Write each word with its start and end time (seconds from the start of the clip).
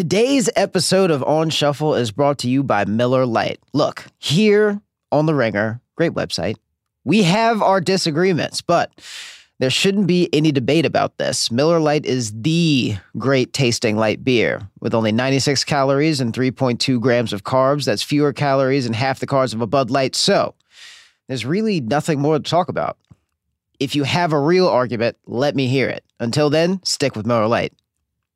Today's 0.00 0.48
episode 0.56 1.10
of 1.10 1.22
On 1.24 1.50
Shuffle 1.50 1.94
is 1.94 2.10
brought 2.10 2.38
to 2.38 2.48
you 2.48 2.62
by 2.62 2.86
Miller 2.86 3.26
Lite. 3.26 3.60
Look, 3.74 4.06
here 4.16 4.80
on 5.12 5.26
The 5.26 5.34
Ringer, 5.34 5.82
great 5.94 6.12
website, 6.12 6.56
we 7.04 7.24
have 7.24 7.60
our 7.60 7.82
disagreements, 7.82 8.62
but 8.62 8.90
there 9.58 9.68
shouldn't 9.68 10.06
be 10.06 10.30
any 10.32 10.52
debate 10.52 10.86
about 10.86 11.18
this. 11.18 11.50
Miller 11.50 11.78
Lite 11.78 12.06
is 12.06 12.32
the 12.34 12.96
great 13.18 13.52
tasting 13.52 13.98
light 13.98 14.24
beer 14.24 14.62
with 14.80 14.94
only 14.94 15.12
96 15.12 15.64
calories 15.64 16.18
and 16.18 16.32
3.2 16.32 16.98
grams 16.98 17.34
of 17.34 17.44
carbs. 17.44 17.84
That's 17.84 18.02
fewer 18.02 18.32
calories 18.32 18.86
and 18.86 18.96
half 18.96 19.20
the 19.20 19.26
carbs 19.26 19.52
of 19.52 19.60
a 19.60 19.66
Bud 19.66 19.90
Light. 19.90 20.16
So 20.16 20.54
there's 21.28 21.44
really 21.44 21.82
nothing 21.82 22.20
more 22.20 22.38
to 22.38 22.42
talk 22.42 22.70
about. 22.70 22.96
If 23.78 23.94
you 23.94 24.04
have 24.04 24.32
a 24.32 24.40
real 24.40 24.66
argument, 24.66 25.18
let 25.26 25.54
me 25.54 25.66
hear 25.66 25.90
it. 25.90 26.04
Until 26.18 26.48
then, 26.48 26.82
stick 26.84 27.16
with 27.16 27.26
Miller 27.26 27.48
Lite. 27.48 27.74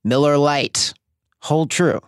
Miller 0.05 0.37
Lite. 0.37 0.93
Hold 1.45 1.71
true. 1.71 2.01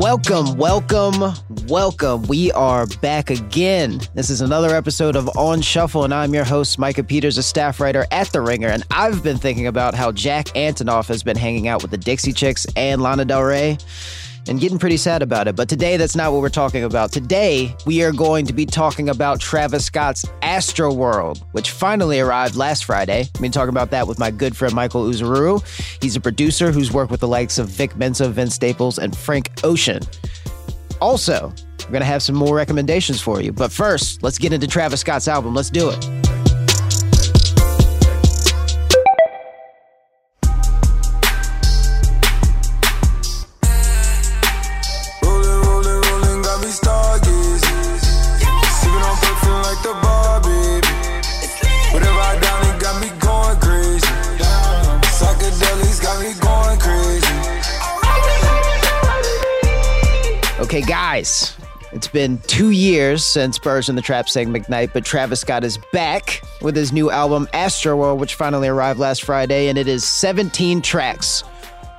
Welcome, 0.00 0.56
welcome, 0.56 1.32
welcome. 1.68 2.22
We 2.22 2.50
are 2.52 2.86
back 3.00 3.30
again. 3.30 4.00
This 4.14 4.30
is 4.30 4.40
another 4.40 4.74
episode 4.74 5.14
of 5.14 5.28
On 5.36 5.60
Shuffle, 5.60 6.02
and 6.02 6.12
I'm 6.12 6.34
your 6.34 6.42
host, 6.42 6.76
Micah 6.76 7.04
Peters, 7.04 7.38
a 7.38 7.42
staff 7.44 7.78
writer 7.78 8.04
at 8.10 8.32
The 8.32 8.40
Ringer. 8.40 8.68
And 8.68 8.82
I've 8.90 9.22
been 9.22 9.38
thinking 9.38 9.68
about 9.68 9.94
how 9.94 10.10
Jack 10.10 10.46
Antonoff 10.56 11.06
has 11.06 11.22
been 11.22 11.36
hanging 11.36 11.68
out 11.68 11.82
with 11.82 11.92
the 11.92 11.98
Dixie 11.98 12.32
Chicks 12.32 12.66
and 12.74 13.00
Lana 13.00 13.26
Del 13.26 13.44
Rey 13.44 13.78
and 14.48 14.60
getting 14.60 14.78
pretty 14.78 14.96
sad 14.96 15.22
about 15.22 15.46
it. 15.46 15.56
But 15.56 15.68
today, 15.68 15.96
that's 15.96 16.16
not 16.16 16.32
what 16.32 16.40
we're 16.40 16.48
talking 16.48 16.84
about. 16.84 17.12
Today, 17.12 17.74
we 17.86 18.02
are 18.02 18.12
going 18.12 18.46
to 18.46 18.52
be 18.52 18.66
talking 18.66 19.08
about 19.08 19.40
Travis 19.40 19.84
Scott's 19.84 20.24
Astroworld, 20.42 21.42
which 21.52 21.70
finally 21.70 22.20
arrived 22.20 22.56
last 22.56 22.84
Friday. 22.84 23.20
I'm 23.20 23.40
going 23.40 23.52
to 23.52 23.58
talk 23.58 23.68
about 23.68 23.90
that 23.90 24.08
with 24.08 24.18
my 24.18 24.30
good 24.30 24.56
friend 24.56 24.74
Michael 24.74 25.04
Uzuru. 25.04 25.62
He's 26.02 26.16
a 26.16 26.20
producer 26.20 26.72
who's 26.72 26.92
worked 26.92 27.10
with 27.10 27.20
the 27.20 27.28
likes 27.28 27.58
of 27.58 27.68
Vic 27.68 27.96
Mensa, 27.96 28.28
Vince 28.28 28.54
Staples, 28.54 28.98
and 28.98 29.16
Frank 29.16 29.50
Ocean. 29.64 30.00
Also, 31.00 31.52
we're 31.84 31.92
going 31.92 32.00
to 32.00 32.06
have 32.06 32.22
some 32.22 32.34
more 32.34 32.56
recommendations 32.56 33.20
for 33.20 33.40
you. 33.40 33.52
But 33.52 33.72
first, 33.72 34.22
let's 34.22 34.38
get 34.38 34.52
into 34.52 34.66
Travis 34.66 35.00
Scott's 35.00 35.28
album. 35.28 35.54
Let's 35.54 35.70
do 35.70 35.90
it. 35.90 36.47
Okay, 60.78 60.86
guys, 60.86 61.56
it's 61.90 62.06
been 62.06 62.38
two 62.46 62.70
years 62.70 63.26
since 63.26 63.58
Birds 63.58 63.88
in 63.88 63.96
the 63.96 64.00
Trap 64.00 64.28
sang 64.28 64.54
McKnight, 64.54 64.92
but 64.92 65.04
Travis 65.04 65.40
Scott 65.40 65.64
is 65.64 65.76
back 65.92 66.40
with 66.62 66.76
his 66.76 66.92
new 66.92 67.10
album 67.10 67.48
Astroworld, 67.52 68.18
which 68.18 68.36
finally 68.36 68.68
arrived 68.68 69.00
last 69.00 69.24
Friday, 69.24 69.66
and 69.66 69.76
it 69.76 69.88
is 69.88 70.04
17 70.04 70.80
tracks, 70.80 71.40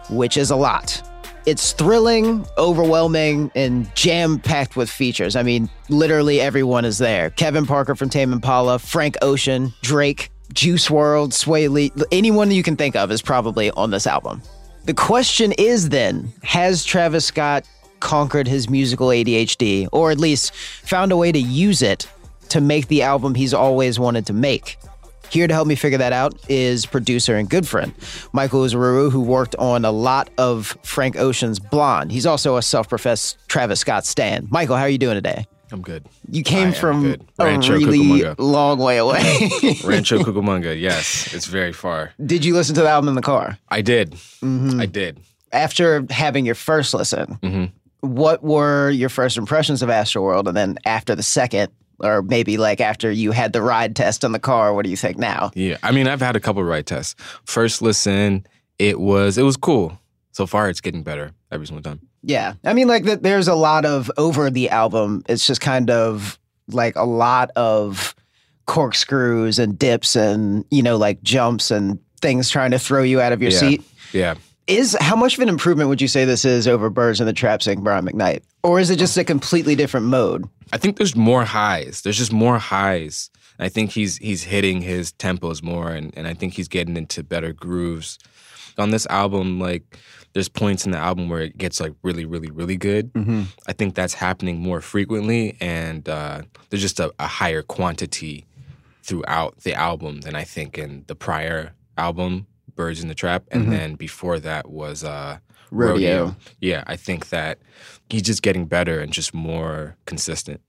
which 0.10 0.38
is 0.38 0.50
a 0.50 0.56
lot. 0.56 1.06
It's 1.46 1.74
thrilling, 1.74 2.46
overwhelming, 2.58 3.52
and 3.54 3.94
jam 3.96 4.40
packed 4.40 4.78
with 4.78 4.90
features. 4.90 5.36
I 5.36 5.44
mean, 5.44 5.70
literally 5.90 6.40
everyone 6.40 6.86
is 6.86 7.00
there. 7.00 7.32
Kevin 7.32 7.66
Parker 7.66 7.96
from 7.96 8.10
Tame 8.10 8.32
Impala, 8.32 8.80
Frank 8.80 9.18
Ocean, 9.22 9.74
Drake, 9.82 10.32
Juice 10.54 10.90
World, 10.90 11.34
Sway 11.34 11.68
Lee, 11.68 11.92
anyone 12.14 12.50
you 12.50 12.64
can 12.64 12.78
think 12.78 12.96
of 12.96 13.12
is 13.12 13.22
probably 13.22 13.72
on 13.72 13.92
this 13.92 14.08
album. 14.08 14.42
The 14.86 14.94
question 14.94 15.52
is 15.58 15.90
then, 15.90 16.32
has 16.44 16.86
Travis 16.86 17.26
Scott 17.26 17.68
conquered 18.00 18.48
his 18.48 18.70
musical 18.70 19.08
ADHD, 19.08 19.88
or 19.92 20.12
at 20.12 20.18
least 20.20 20.54
found 20.54 21.12
a 21.12 21.18
way 21.18 21.32
to 21.32 21.40
use 21.40 21.82
it 21.82 22.08
to 22.50 22.62
make 22.62 22.88
the 22.88 23.02
album 23.04 23.36
he's 23.36 23.54
always 23.54 24.00
wanted 24.00 24.26
to 24.28 24.34
make? 24.34 24.78
Here 25.30 25.48
to 25.48 25.54
help 25.54 25.68
me 25.68 25.76
figure 25.76 26.00
that 26.00 26.12
out 26.12 26.34
is 26.50 26.88
producer 26.88 27.36
and 27.36 27.48
good 27.48 27.68
friend 27.68 27.94
Michael 28.34 28.62
Uzuru, 28.62 29.12
who 29.12 29.22
worked 29.22 29.56
on 29.58 29.86
a 29.86 29.92
lot 29.92 30.30
of 30.40 30.76
Frank 30.84 31.18
Ocean's 31.18 31.60
Blonde. 31.60 32.12
He's 32.12 32.26
also 32.26 32.58
a 32.58 32.64
self-professed 32.64 33.38
Travis 33.48 33.80
Scott 33.80 34.08
stan. 34.08 34.48
Michael, 34.50 34.76
how 34.76 34.84
are 34.84 34.90
you 34.90 34.98
doing 34.98 35.14
today? 35.16 35.46
I'm 35.72 35.84
good. 35.84 36.04
You 36.32 36.42
came 36.42 36.72
from 36.72 37.06
a 37.38 37.46
really 37.46 38.00
Cucamonga. 38.00 38.36
long 38.40 38.80
way 38.80 38.98
away. 38.98 39.22
Rancho 39.84 40.18
Cucamonga, 40.24 40.80
yes, 40.82 41.32
it's 41.32 41.46
very 41.46 41.74
far. 41.74 42.12
Did 42.26 42.44
you 42.44 42.56
listen 42.56 42.74
to 42.74 42.82
the 42.82 42.90
album 42.90 43.10
in 43.10 43.14
the 43.14 43.22
car? 43.22 43.60
I 43.70 43.82
did. 43.82 44.14
Mm-hmm. 44.42 44.82
I 44.82 44.88
did. 44.88 45.20
After 45.52 46.08
having 46.10 46.44
your 46.48 46.56
first 46.56 46.96
listen, 46.96 47.38
Mm-hmm. 47.44 47.66
What 48.02 48.44
were 48.44 48.90
your 48.90 49.10
first 49.10 49.38
impressions 49.38 49.82
of 49.82 49.90
Astroworld? 49.90 50.48
And 50.48 50.56
then 50.56 50.78
after 50.86 51.16
the 51.16 51.24
second, 51.24 51.72
or 52.00 52.22
maybe 52.22 52.58
like 52.58 52.80
after 52.80 53.12
you 53.12 53.32
had 53.32 53.52
the 53.54 53.62
ride 53.62 53.96
test 53.96 54.24
on 54.24 54.32
the 54.32 54.40
car, 54.40 54.74
what 54.74 54.84
do 54.86 54.90
you 54.90 54.96
think 54.98 55.18
now? 55.18 55.52
Yeah. 55.54 55.78
I 55.84 55.92
mean, 55.92 56.08
I've 56.08 56.22
had 56.22 56.36
a 56.36 56.40
couple 56.40 56.64
ride 56.64 56.86
tests. 56.86 57.16
First 57.46 57.82
listen, 57.82 58.46
it 58.78 59.00
was 59.00 59.38
it 59.38 59.44
was 59.44 59.58
cool. 59.58 60.00
So 60.32 60.46
far, 60.46 60.70
it's 60.70 60.80
getting 60.80 61.04
better 61.04 61.32
every 61.52 61.68
single 61.68 61.84
time. 61.84 62.00
Yeah. 62.22 62.54
I 62.64 62.74
mean, 62.74 62.88
like, 62.88 63.04
that 63.06 63.24
there's 63.24 63.48
a 63.50 63.56
lot 63.56 63.84
of 63.86 64.10
over 64.18 64.50
the 64.50 64.70
album. 64.70 65.24
It's 65.28 65.46
just 65.46 65.60
kind 65.60 65.90
of 65.90 66.40
like 66.70 66.96
a 66.96 67.04
lot 67.04 67.52
of 67.58 68.16
corkscrews 68.66 69.60
and 69.60 69.78
dips 69.78 70.16
and, 70.16 70.64
you 70.70 70.84
know, 70.84 70.96
like 70.96 71.22
jumps 71.24 71.72
and 71.72 72.00
things 72.22 72.50
trying 72.50 72.72
to 72.72 72.80
throw 72.80 73.04
you 73.04 73.20
out 73.20 73.34
of 73.34 73.42
your 73.42 73.52
Yeah. 73.52 73.58
seat. 73.60 73.84
Yeah. 74.14 74.36
Is 74.70 74.96
how 75.02 75.16
much 75.16 75.34
of 75.34 75.40
an 75.42 75.50
improvement 75.50 75.90
would 75.90 76.00
you 76.00 76.08
say 76.08 76.26
this 76.26 76.46
is 76.46 76.68
over 76.68 76.92
Birds 76.92 77.20
in 77.20 77.26
the 77.26 77.34
Trap 77.34 77.64
saying 77.64 77.82
Brian 77.82 78.06
McKnight? 78.06 78.44
Or 78.62 78.80
is 78.80 78.92
it 78.92 79.00
just 79.00 79.18
a 79.18 79.24
completely 79.24 79.76
different 79.76 80.06
mode? 80.06 80.48
I 80.72 80.78
think 80.78 80.98
there's 80.98 81.16
more 81.16 81.44
highs. 81.44 82.02
There's 82.02 82.20
just 82.20 82.32
more 82.32 82.60
highs. 82.60 83.32
I 83.58 83.68
think 83.68 83.90
he's 83.90 84.18
he's 84.18 84.44
hitting 84.44 84.82
his 84.84 85.12
tempos 85.12 85.64
more, 85.64 85.90
and, 85.90 86.16
and 86.16 86.28
I 86.28 86.36
think 86.36 86.54
he's 86.54 86.68
getting 86.68 86.98
into 86.98 87.24
better 87.24 87.52
grooves. 87.52 88.20
On 88.78 88.92
this 88.92 89.08
album, 89.08 89.60
like 89.60 89.98
there's 90.34 90.48
points 90.48 90.86
in 90.86 90.92
the 90.92 91.00
album 91.00 91.30
where 91.30 91.42
it 91.42 91.58
gets 91.58 91.82
like 91.82 91.94
really, 92.04 92.26
really, 92.26 92.52
really 92.52 92.78
good. 92.78 93.10
I 93.68 93.74
think 93.74 93.96
that's 93.96 94.14
happening 94.14 94.60
more 94.60 94.82
frequently, 94.82 95.58
and 95.60 96.08
uh, 96.08 96.44
there's 96.70 96.84
just 96.84 97.00
a, 97.00 97.12
a 97.18 97.26
higher 97.26 97.64
quantity 97.64 98.46
throughout 99.02 99.62
the 99.62 99.74
album 99.74 100.22
than 100.22 100.36
I 100.36 100.44
think 100.44 100.78
in 100.78 101.06
the 101.08 101.16
prior 101.16 101.74
album, 101.98 102.46
Birds 102.80 103.02
in 103.02 103.10
the 103.10 103.14
Trap, 103.14 103.44
and 103.52 103.74
then 103.74 103.96
before 103.96 104.40
that 104.40 104.70
was 104.70 105.04
uh, 105.04 105.40
Rodeo. 105.70 106.34
Yeah, 106.62 106.86
I 106.88 106.96
think 106.96 107.28
that 107.28 107.60
he's 108.10 108.22
just 108.22 108.42
getting 108.42 108.68
better 108.68 109.02
and 109.02 109.12
just 109.12 109.34
more 109.34 109.98
consistent. 110.06 110.62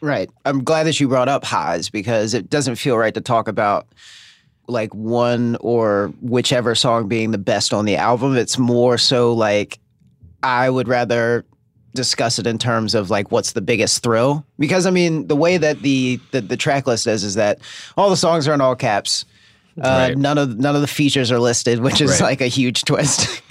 Right. 0.00 0.30
I'm 0.46 0.64
glad 0.64 0.84
that 0.84 0.98
you 0.98 1.08
brought 1.08 1.28
up 1.28 1.44
highs 1.44 1.90
because 1.90 2.32
it 2.32 2.48
doesn't 2.48 2.76
feel 2.76 2.96
right 2.96 3.12
to 3.12 3.20
talk 3.20 3.48
about 3.48 3.86
like 4.66 4.94
one 4.94 5.58
or 5.60 6.14
whichever 6.22 6.74
song 6.74 7.06
being 7.06 7.32
the 7.32 7.38
best 7.38 7.74
on 7.74 7.84
the 7.84 7.96
album. 7.96 8.34
It's 8.34 8.56
more 8.56 8.96
so 8.96 9.34
like 9.34 9.78
I 10.42 10.70
would 10.70 10.88
rather 10.88 11.44
discuss 11.94 12.38
it 12.38 12.46
in 12.46 12.56
terms 12.56 12.94
of 12.94 13.10
like 13.10 13.30
what's 13.30 13.52
the 13.52 13.60
biggest 13.60 14.02
thrill 14.02 14.46
because 14.58 14.86
I 14.86 14.90
mean 14.90 15.26
the 15.26 15.36
way 15.36 15.58
that 15.58 15.82
the 15.82 16.18
the, 16.30 16.40
the 16.40 16.56
track 16.56 16.86
list 16.86 17.06
is 17.06 17.22
is 17.22 17.34
that 17.34 17.58
all 17.98 18.08
the 18.08 18.16
songs 18.16 18.48
are 18.48 18.54
in 18.54 18.62
all 18.62 18.74
caps. 18.74 19.26
Uh, 19.80 20.08
Right. 20.08 20.18
None 20.18 20.38
of 20.38 20.58
none 20.58 20.74
of 20.74 20.80
the 20.80 20.86
features 20.86 21.30
are 21.32 21.38
listed, 21.40 21.80
which 21.80 22.00
is 22.00 22.10
Right. 22.12 22.20
like 22.20 22.40
a 22.40 22.46
huge 22.48 22.82
twist. 22.86 23.42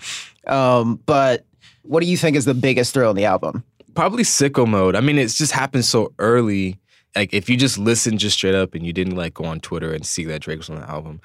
um, 0.48 1.00
but 1.06 1.46
what 1.84 2.02
do 2.02 2.08
you 2.08 2.18
think 2.18 2.36
is 2.38 2.46
the 2.46 2.54
biggest 2.54 2.94
thrill 2.94 3.10
in 3.10 3.16
the 3.16 3.26
album? 3.26 3.64
Probably 3.96 4.24
sicko 4.24 4.68
mode. 4.68 4.96
I 4.96 5.02
mean, 5.02 5.18
it's 5.18 5.38
just 5.38 5.52
happened 5.52 5.86
so 5.86 6.14
early. 6.20 6.78
Like 7.16 7.34
if 7.34 7.50
you 7.50 7.58
just 7.58 7.78
listen 7.78 8.18
just 8.18 8.38
straight 8.38 8.56
up 8.56 8.74
and 8.76 8.86
you 8.86 8.94
didn't 8.94 9.16
like 9.16 9.34
go 9.34 9.46
on 9.46 9.60
Twitter 9.60 9.92
and 9.94 10.06
see 10.06 10.24
that 10.26 10.42
Drake 10.42 10.60
was 10.60 10.70
on 10.70 10.78
the 10.80 10.90
album, 10.90 11.20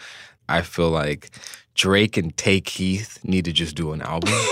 I 0.49 0.62
feel 0.62 0.91
like 0.91 1.31
Drake 1.75 2.17
and 2.17 2.37
Tay 2.37 2.61
Keith 2.61 3.19
need 3.23 3.44
to 3.44 3.53
just 3.53 3.76
do 3.76 3.93
an 3.93 4.03
album. 4.03 4.32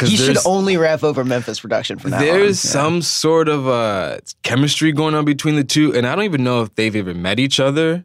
He 0.00 0.16
should 0.16 0.38
only 0.44 0.76
rap 0.76 1.04
over 1.04 1.24
Memphis 1.24 1.60
production 1.60 1.98
for 1.98 2.08
now 2.08 2.16
on. 2.18 2.22
there's 2.24 2.62
Yeah. 2.64 2.70
some 2.72 3.00
sort 3.02 3.48
of 3.48 3.66
uh, 3.68 4.18
chemistry 4.42 4.90
going 4.92 5.14
on 5.14 5.24
between 5.24 5.54
the 5.54 5.62
two, 5.64 5.94
and 5.94 6.04
I 6.06 6.14
don't 6.16 6.24
even 6.24 6.42
know 6.42 6.62
if 6.62 6.74
they've 6.74 6.94
ever 6.94 7.14
met 7.14 7.38
each 7.38 7.60
other. 7.60 8.04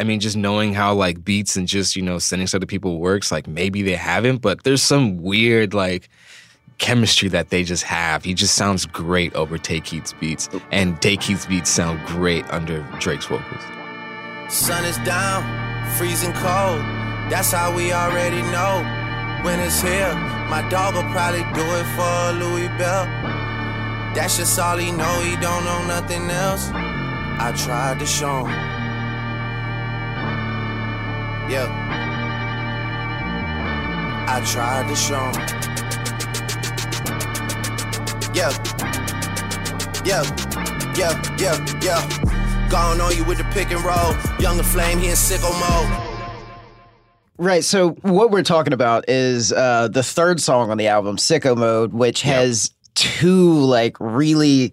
I 0.00 0.04
mean, 0.04 0.18
just 0.18 0.36
knowing 0.36 0.72
how 0.74 0.94
like 0.94 1.22
beats 1.22 1.56
and 1.56 1.68
just 1.68 1.94
you 1.94 2.02
know 2.02 2.18
sending 2.18 2.48
stuff 2.48 2.62
to 2.62 2.66
people 2.66 2.98
works, 2.98 3.30
like 3.30 3.46
maybe 3.46 3.82
they 3.82 3.94
haven't, 3.96 4.38
but 4.38 4.64
there's 4.64 4.82
some 4.82 5.18
weird 5.22 5.74
like 5.74 6.08
chemistry 6.78 7.28
that 7.28 7.50
they 7.50 7.62
just 7.62 7.82
have. 7.84 8.24
He 8.24 8.32
just 8.34 8.54
sounds 8.54 8.86
great 8.86 9.34
over 9.34 9.58
Tay 9.58 9.80
Keith's 9.80 10.14
beats, 10.14 10.48
and 10.72 11.00
Tay 11.02 11.16
Keith's 11.18 11.46
beats 11.46 11.68
sound 11.70 12.00
great 12.06 12.44
under 12.50 12.80
Drake's 12.98 13.26
vocals. 13.26 13.62
Sun 14.48 14.84
is 14.86 14.96
down, 14.98 15.44
freezing 15.98 16.32
cold. 16.32 16.80
That's 17.30 17.52
how 17.52 17.74
we 17.76 17.92
already 17.92 18.42
know. 18.50 18.82
when 19.44 19.60
it's 19.60 19.80
here. 19.80 20.14
My 20.48 20.66
dog 20.68 20.94
will 20.94 21.10
probably 21.12 21.44
do 21.54 21.62
it 21.62 21.86
for 21.96 22.32
Louis 22.42 22.68
Bell. 22.76 23.06
That's 24.14 24.36
just 24.36 24.58
all 24.58 24.76
he 24.76 24.90
know. 24.90 25.20
He 25.20 25.36
don't 25.36 25.64
know 25.64 25.86
nothing 25.86 26.28
else. 26.30 26.70
I 26.72 27.52
tried 27.56 28.00
to 28.00 28.06
show 28.06 28.44
him. 28.44 28.79
Yeah. 31.50 31.66
I 34.28 34.40
tried 34.46 34.88
to 34.88 34.94
show 34.94 35.18
'em. 35.18 35.34
Yeah. 38.32 38.52
Yeah. 40.04 40.22
Yeah. 40.96 41.20
Yeah. 41.38 41.66
Yeah. 41.82 42.68
Gone 42.70 43.00
on 43.00 43.16
you 43.16 43.24
with 43.24 43.38
the 43.38 43.44
pick 43.52 43.72
and 43.72 43.82
roll. 43.84 44.14
Younger 44.38 44.62
flame, 44.62 44.98
he 45.00 45.08
in 45.08 45.14
sicko 45.14 45.50
mode. 45.58 46.10
Right. 47.36 47.64
So 47.64 47.90
what 48.02 48.30
we're 48.30 48.44
talking 48.44 48.72
about 48.72 49.08
is 49.08 49.52
uh, 49.52 49.88
the 49.88 50.04
third 50.04 50.40
song 50.40 50.70
on 50.70 50.78
the 50.78 50.86
album, 50.86 51.16
"Sicko 51.16 51.56
Mode," 51.56 51.92
which 51.92 52.22
has 52.22 52.70
two 52.94 53.54
like 53.64 53.96
really 53.98 54.72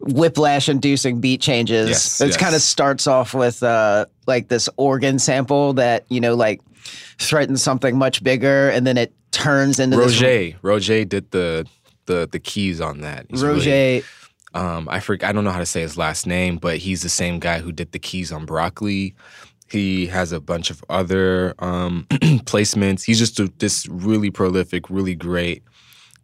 whiplash-inducing 0.00 1.20
beat 1.20 1.40
changes. 1.40 1.88
Yes, 1.88 2.20
it 2.20 2.26
yes. 2.28 2.36
kind 2.36 2.54
of 2.54 2.62
starts 2.62 3.06
off 3.06 3.34
with 3.34 3.62
uh, 3.62 4.06
like 4.26 4.48
this 4.48 4.68
organ 4.76 5.18
sample 5.18 5.72
that 5.74 6.04
you 6.08 6.20
know 6.20 6.34
like 6.34 6.60
threatens 7.18 7.62
something 7.62 7.96
much 7.96 8.22
bigger, 8.22 8.70
and 8.70 8.86
then 8.86 8.96
it 8.96 9.12
turns 9.30 9.78
into 9.78 9.96
this 9.96 10.20
Roger, 10.20 10.58
Roger 10.62 11.04
did 11.04 11.30
the 11.30 11.66
the 12.06 12.28
the 12.30 12.38
keys 12.38 12.80
on 12.80 13.00
that. 13.00 13.26
He's 13.28 13.42
Roger. 13.42 13.70
really- 13.70 14.04
um, 14.54 14.88
I 14.88 15.00
forget. 15.00 15.28
I 15.28 15.32
don't 15.32 15.44
know 15.44 15.50
how 15.50 15.58
to 15.58 15.66
say 15.66 15.82
his 15.82 15.98
last 15.98 16.26
name, 16.26 16.56
but 16.56 16.78
he's 16.78 17.02
the 17.02 17.08
same 17.08 17.38
guy 17.38 17.58
who 17.58 17.70
did 17.70 17.92
the 17.92 17.98
keys 17.98 18.32
on 18.32 18.46
Broccoli. 18.46 19.14
He 19.70 20.06
has 20.06 20.32
a 20.32 20.40
bunch 20.40 20.70
of 20.70 20.82
other 20.88 21.54
um, 21.58 22.06
placements. 22.10 23.04
He's 23.04 23.18
just 23.18 23.38
a, 23.38 23.52
this 23.58 23.86
really 23.88 24.30
prolific, 24.30 24.88
really 24.88 25.14
great 25.14 25.62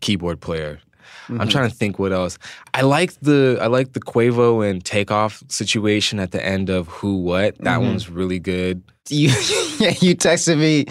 keyboard 0.00 0.40
player. 0.40 0.80
Mm-hmm. 1.24 1.40
I'm 1.40 1.48
trying 1.48 1.70
to 1.70 1.74
think 1.74 1.98
what 1.98 2.12
else. 2.12 2.38
I 2.74 2.82
like 2.82 3.12
the 3.20 3.58
I 3.60 3.66
like 3.68 3.92
the 3.94 4.00
Quavo 4.00 4.68
and 4.68 4.84
Takeoff 4.84 5.42
situation 5.48 6.18
at 6.20 6.32
the 6.32 6.44
end 6.44 6.68
of 6.70 6.88
Who 6.88 7.16
What. 7.18 7.56
That 7.58 7.78
Mm-hmm. 7.78 7.86
one's 7.86 8.10
really 8.10 8.38
good. 8.38 8.82
you 9.08 9.28
you 10.00 10.14
texted 10.16 10.58
me 10.58 10.86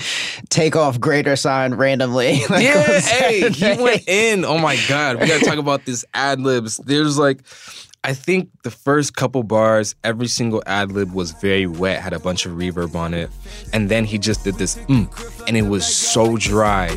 take 0.50 0.76
off 0.76 1.00
greater 1.00 1.36
sign 1.36 1.74
randomly. 1.76 2.42
Like, 2.50 2.64
Yeah, 2.64 3.00
hey, 3.00 3.50
he 3.50 3.82
went 3.82 4.08
in. 4.08 4.44
Oh 4.46 4.58
my 4.58 4.78
god, 4.88 5.20
we 5.20 5.28
gotta 5.28 5.46
talk 5.46 5.58
about 5.58 5.86
this 5.86 6.04
ad 6.14 6.40
libs. 6.40 6.78
There's 6.78 7.18
like, 7.18 7.40
I 8.04 8.14
think 8.14 8.50
the 8.64 8.72
first 8.72 9.16
couple 9.16 9.44
bars, 9.44 9.96
every 10.04 10.28
single 10.28 10.62
ad 10.66 10.92
lib 10.92 11.14
was 11.14 11.32
very 11.32 11.66
wet, 11.68 12.02
had 12.02 12.12
a 12.14 12.20
bunch 12.20 12.46
of 12.46 12.52
reverb 12.54 12.96
on 12.96 13.14
it, 13.14 13.30
and 13.72 13.90
then 13.90 14.04
he 14.06 14.18
just 14.18 14.44
did 14.44 14.56
this, 14.56 14.76
mm, 14.90 15.08
and 15.48 15.56
it 15.56 15.64
was 15.64 15.86
so 15.88 16.36
dry. 16.38 16.90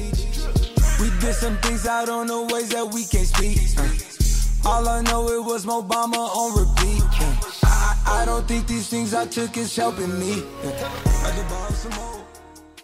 We 1.00 1.10
did 1.20 1.34
some 1.34 1.56
things 1.58 1.86
out 1.86 2.08
on 2.08 2.26
the 2.26 2.42
ways 2.52 2.70
that 2.70 2.86
we 2.92 3.04
can't 3.04 3.26
speak. 3.26 3.58
Uh, 3.78 4.68
All 4.68 4.88
I 4.88 5.02
know 5.02 5.28
it 5.28 5.44
was 5.44 5.66
Obama 5.66 6.16
on 6.16 6.58
repeat. 6.58 7.02
Uh. 7.20 7.36
I, 7.64 8.22
I 8.22 8.24
don't 8.24 8.46
think 8.48 8.66
these 8.66 8.88
things 8.88 9.12
I 9.14 9.26
took 9.26 9.56
is 9.56 9.74
helping 9.76 10.18
me. 10.18 10.42
Uh. 10.64 10.70
I 11.24 11.70
some 11.72 11.92
more. 11.92 12.24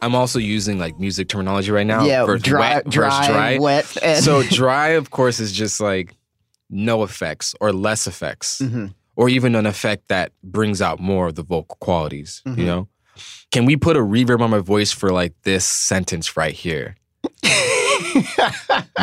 I'm 0.03 0.15
also 0.15 0.39
using 0.39 0.79
like 0.79 0.99
music 0.99 1.29
terminology 1.29 1.71
right 1.71 1.87
now. 1.87 2.05
Yeah, 2.05 2.25
versus 2.27 2.43
dry- 2.43 2.61
wet 2.75 2.85
versus 2.87 3.27
dry, 3.29 3.59
wet, 3.59 3.97
and- 4.03 4.23
so 4.25 4.43
dry, 4.43 4.89
of 4.91 5.11
course, 5.11 5.41
is 5.41 5.53
just 5.53 5.81
like 5.81 6.15
no 6.69 7.05
effects 7.05 7.55
or 7.61 7.73
less 7.73 8.07
effects, 8.07 8.59
Mm-hmm. 8.61 8.87
or 9.17 9.29
even 9.29 9.55
an 9.55 9.65
effect 9.67 10.09
that 10.09 10.33
brings 10.43 10.83
out 10.83 11.01
more 11.01 11.29
of 11.29 11.35
the 11.37 11.43
vocal 11.45 11.77
qualities. 11.81 12.43
Mm-hmm. 12.47 12.61
You 12.61 12.67
know, 12.67 12.89
can 13.53 13.65
we 13.65 13.77
put 13.77 13.97
a 13.97 14.01
reverb 14.01 14.41
on 14.41 14.51
my 14.51 14.59
voice 14.59 14.93
for 14.93 15.11
like 15.11 15.35
this 15.45 15.65
sentence 15.65 16.37
right 16.37 16.53
here? 16.55 16.97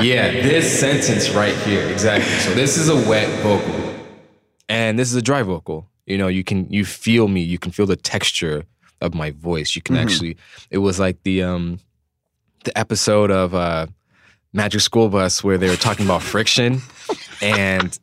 yeah, 0.02 0.32
this 0.32 0.80
sentence 0.80 1.30
right 1.30 1.56
here, 1.58 1.88
exactly. 1.90 2.32
So 2.40 2.54
this 2.54 2.78
is 2.78 2.90
a 2.90 2.96
wet 2.96 3.30
vocal, 3.42 3.96
and 4.68 4.98
this 4.98 5.10
is 5.10 5.16
a 5.16 5.22
dry 5.22 5.44
vocal. 5.44 5.88
You 6.06 6.18
know, 6.18 6.28
you 6.28 6.44
can 6.44 6.70
you 6.72 6.86
feel 6.86 7.28
me, 7.28 7.42
you 7.42 7.60
can 7.60 7.72
feel 7.72 7.86
the 7.86 7.96
texture 7.96 8.64
of 9.02 9.14
my 9.14 9.32
voice. 9.32 9.76
You 9.76 9.82
can 9.82 9.96
actually. 9.96 10.38
It 10.70 10.80
was 10.80 11.00
like 11.00 11.24
the 11.24 11.44
um 11.44 11.80
the 12.64 12.78
episode 12.78 13.32
of 13.32 13.54
uh 13.54 13.88
Magic 14.54 14.82
School 14.82 15.10
Bus 15.10 15.44
where 15.44 15.58
they 15.58 15.70
were 15.70 15.76
talking 15.76 16.06
about 16.06 16.24
friction, 16.24 16.82
and 17.42 17.98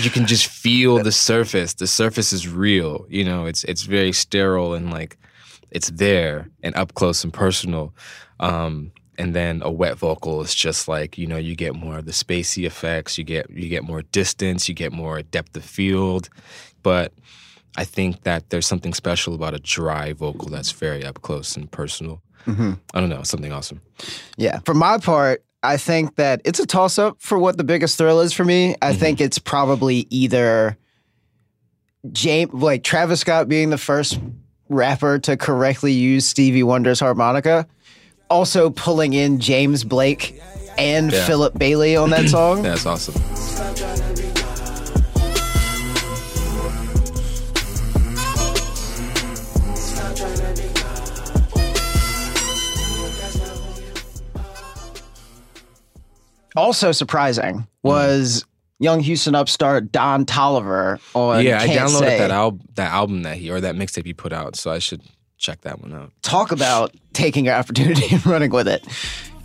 you 0.00 0.10
can 0.10 0.26
just 0.26 0.46
feel 0.46 1.02
the 1.02 1.12
surface. 1.12 1.74
The 1.74 1.86
surface 1.86 2.32
is 2.32 2.48
real. 2.48 3.06
You 3.08 3.24
know, 3.24 3.46
it's 3.46 3.64
it's 3.64 3.82
very 3.82 4.12
sterile 4.12 4.74
and 4.74 4.90
like 4.90 5.16
it's 5.70 5.90
there 5.90 6.48
and 6.62 6.74
up 6.76 6.94
close 6.94 7.24
and 7.24 7.32
personal. 7.32 7.94
Um, 8.40 8.92
and 9.18 9.34
then 9.34 9.62
a 9.62 9.70
wet 9.70 9.96
vocal 9.96 10.40
is 10.40 10.54
just 10.54 10.88
like 10.88 11.18
you 11.18 11.26
know 11.26 11.36
you 11.36 11.54
get 11.54 11.74
more 11.74 11.98
of 11.98 12.06
the 12.06 12.12
spacey 12.12 12.66
effects. 12.66 13.18
You 13.18 13.24
get 13.24 13.50
you 13.50 13.68
get 13.68 13.84
more 13.84 14.02
distance. 14.02 14.68
You 14.68 14.74
get 14.74 14.92
more 14.92 15.22
depth 15.22 15.56
of 15.56 15.64
field. 15.64 16.28
But 16.82 17.12
I 17.76 17.84
think 17.84 18.22
that 18.22 18.50
there's 18.50 18.66
something 18.66 18.94
special 18.94 19.34
about 19.34 19.54
a 19.54 19.58
dry 19.58 20.12
vocal 20.12 20.48
that's 20.48 20.70
very 20.70 21.04
up 21.04 21.22
close 21.22 21.56
and 21.56 21.70
personal. 21.70 22.22
Mm-hmm. 22.46 22.74
I 22.92 23.00
don't 23.00 23.08
know, 23.08 23.22
something 23.22 23.52
awesome. 23.52 23.80
Yeah. 24.36 24.60
For 24.60 24.74
my 24.74 24.98
part, 24.98 25.42
I 25.62 25.78
think 25.78 26.16
that 26.16 26.42
it's 26.44 26.60
a 26.60 26.66
toss 26.66 26.98
up 26.98 27.16
for 27.20 27.38
what 27.38 27.56
the 27.56 27.64
biggest 27.64 27.96
thrill 27.96 28.20
is 28.20 28.32
for 28.32 28.44
me. 28.44 28.76
I 28.82 28.90
mm-hmm. 28.90 29.00
think 29.00 29.20
it's 29.20 29.38
probably 29.38 30.06
either 30.10 30.76
James, 32.12 32.52
like 32.52 32.84
Travis 32.84 33.20
Scott 33.20 33.48
being 33.48 33.70
the 33.70 33.78
first 33.78 34.20
rapper 34.68 35.18
to 35.20 35.36
correctly 35.36 35.92
use 35.92 36.26
Stevie 36.26 36.62
Wonder's 36.62 37.00
harmonica, 37.00 37.66
also 38.30 38.70
pulling 38.70 39.12
in 39.12 39.40
James 39.40 39.84
Blake 39.84 40.40
and 40.78 41.12
Yeah. 41.12 41.26
Philip 41.26 41.58
Bailey 41.58 41.96
on 41.96 42.10
that 42.10 42.28
song. 42.28 42.62
That's 42.62 42.86
awesome. 42.86 43.14
Also 56.56 56.92
surprising 56.92 57.66
was 57.82 58.44
young 58.78 59.00
Houston 59.00 59.34
upstart 59.34 59.90
Don 59.90 60.24
Tolliver 60.24 61.00
on 61.14 61.44
yeah, 61.44 61.60
I 61.60 61.66
Can't 61.66 61.90
downloaded 61.90 61.98
Say. 62.00 62.18
that 62.18 62.30
album, 62.30 62.60
that 62.74 62.92
album 62.92 63.22
that 63.22 63.36
he 63.38 63.50
or 63.50 63.60
that 63.60 63.74
mixtape 63.74 64.06
he 64.06 64.14
put 64.14 64.32
out, 64.32 64.54
so 64.56 64.70
I 64.70 64.78
should 64.78 65.02
check 65.44 65.60
that 65.60 65.80
one 65.80 65.92
out. 65.92 66.10
Talk 66.22 66.52
about 66.52 66.94
taking 67.12 67.44
your 67.44 67.54
opportunity 67.54 68.14
and 68.14 68.24
running 68.26 68.50
with 68.50 68.66
it. 68.66 68.84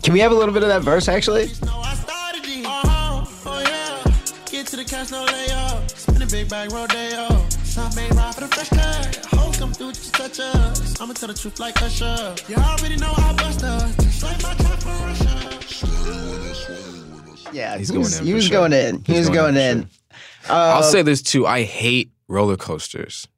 Can 0.02 0.14
we 0.14 0.20
have 0.20 0.32
a 0.32 0.34
little 0.34 0.54
bit 0.54 0.62
of 0.62 0.70
that 0.70 0.82
verse 0.82 1.08
actually? 1.08 1.48
No, 1.62 1.78
I 1.80 1.94
started 1.94 2.42
it. 2.44 2.64
Yeah. 2.64 4.04
Get 4.50 4.66
to 4.68 4.76
the 4.76 4.84
cash, 4.84 5.10
no. 5.10 5.26
Spin 5.88 6.22
a 6.22 6.26
big 6.26 6.48
bag, 6.48 6.72
rodeo. 6.72 7.28
Some 7.64 7.94
may 7.94 8.08
ride 8.10 8.34
for 8.34 8.40
the 8.40 8.48
fresh 8.48 8.70
cut. 8.70 9.26
Hoes 9.26 9.56
come 9.58 9.72
through, 9.72 9.92
just 9.92 10.14
touch 10.14 10.40
us. 10.40 11.00
I'ma 11.00 11.12
tell 11.12 11.28
the 11.28 11.34
truth 11.34 11.60
like 11.60 11.80
Usher. 11.82 12.34
You 12.48 12.56
already 12.56 12.96
know 12.96 13.12
I 13.16 13.34
bust 13.34 13.62
us. 13.62 13.96
Just 13.96 14.22
like 14.22 14.42
my 14.42 14.54
trap 14.54 14.80
for 14.80 14.88
Russia. 15.06 15.50
Yeah, 17.52 17.76
He's 17.78 17.88
he 17.88 17.94
going 17.94 18.04
was, 18.04 18.18
in 18.20 18.26
he 18.26 18.34
was 18.34 18.44
sure. 18.46 18.52
going 18.52 18.72
in. 18.72 19.04
He 19.04 19.18
was 19.18 19.28
going 19.28 19.54
going 19.54 19.56
in 19.56 19.78
in. 19.78 19.84
for 20.42 20.52
I'll 20.52 20.78
uh, 20.78 20.82
say 20.82 21.02
this 21.02 21.20
too. 21.20 21.46
I 21.46 21.62
hate 21.62 22.10
roller 22.28 22.56
coasters. 22.56 23.28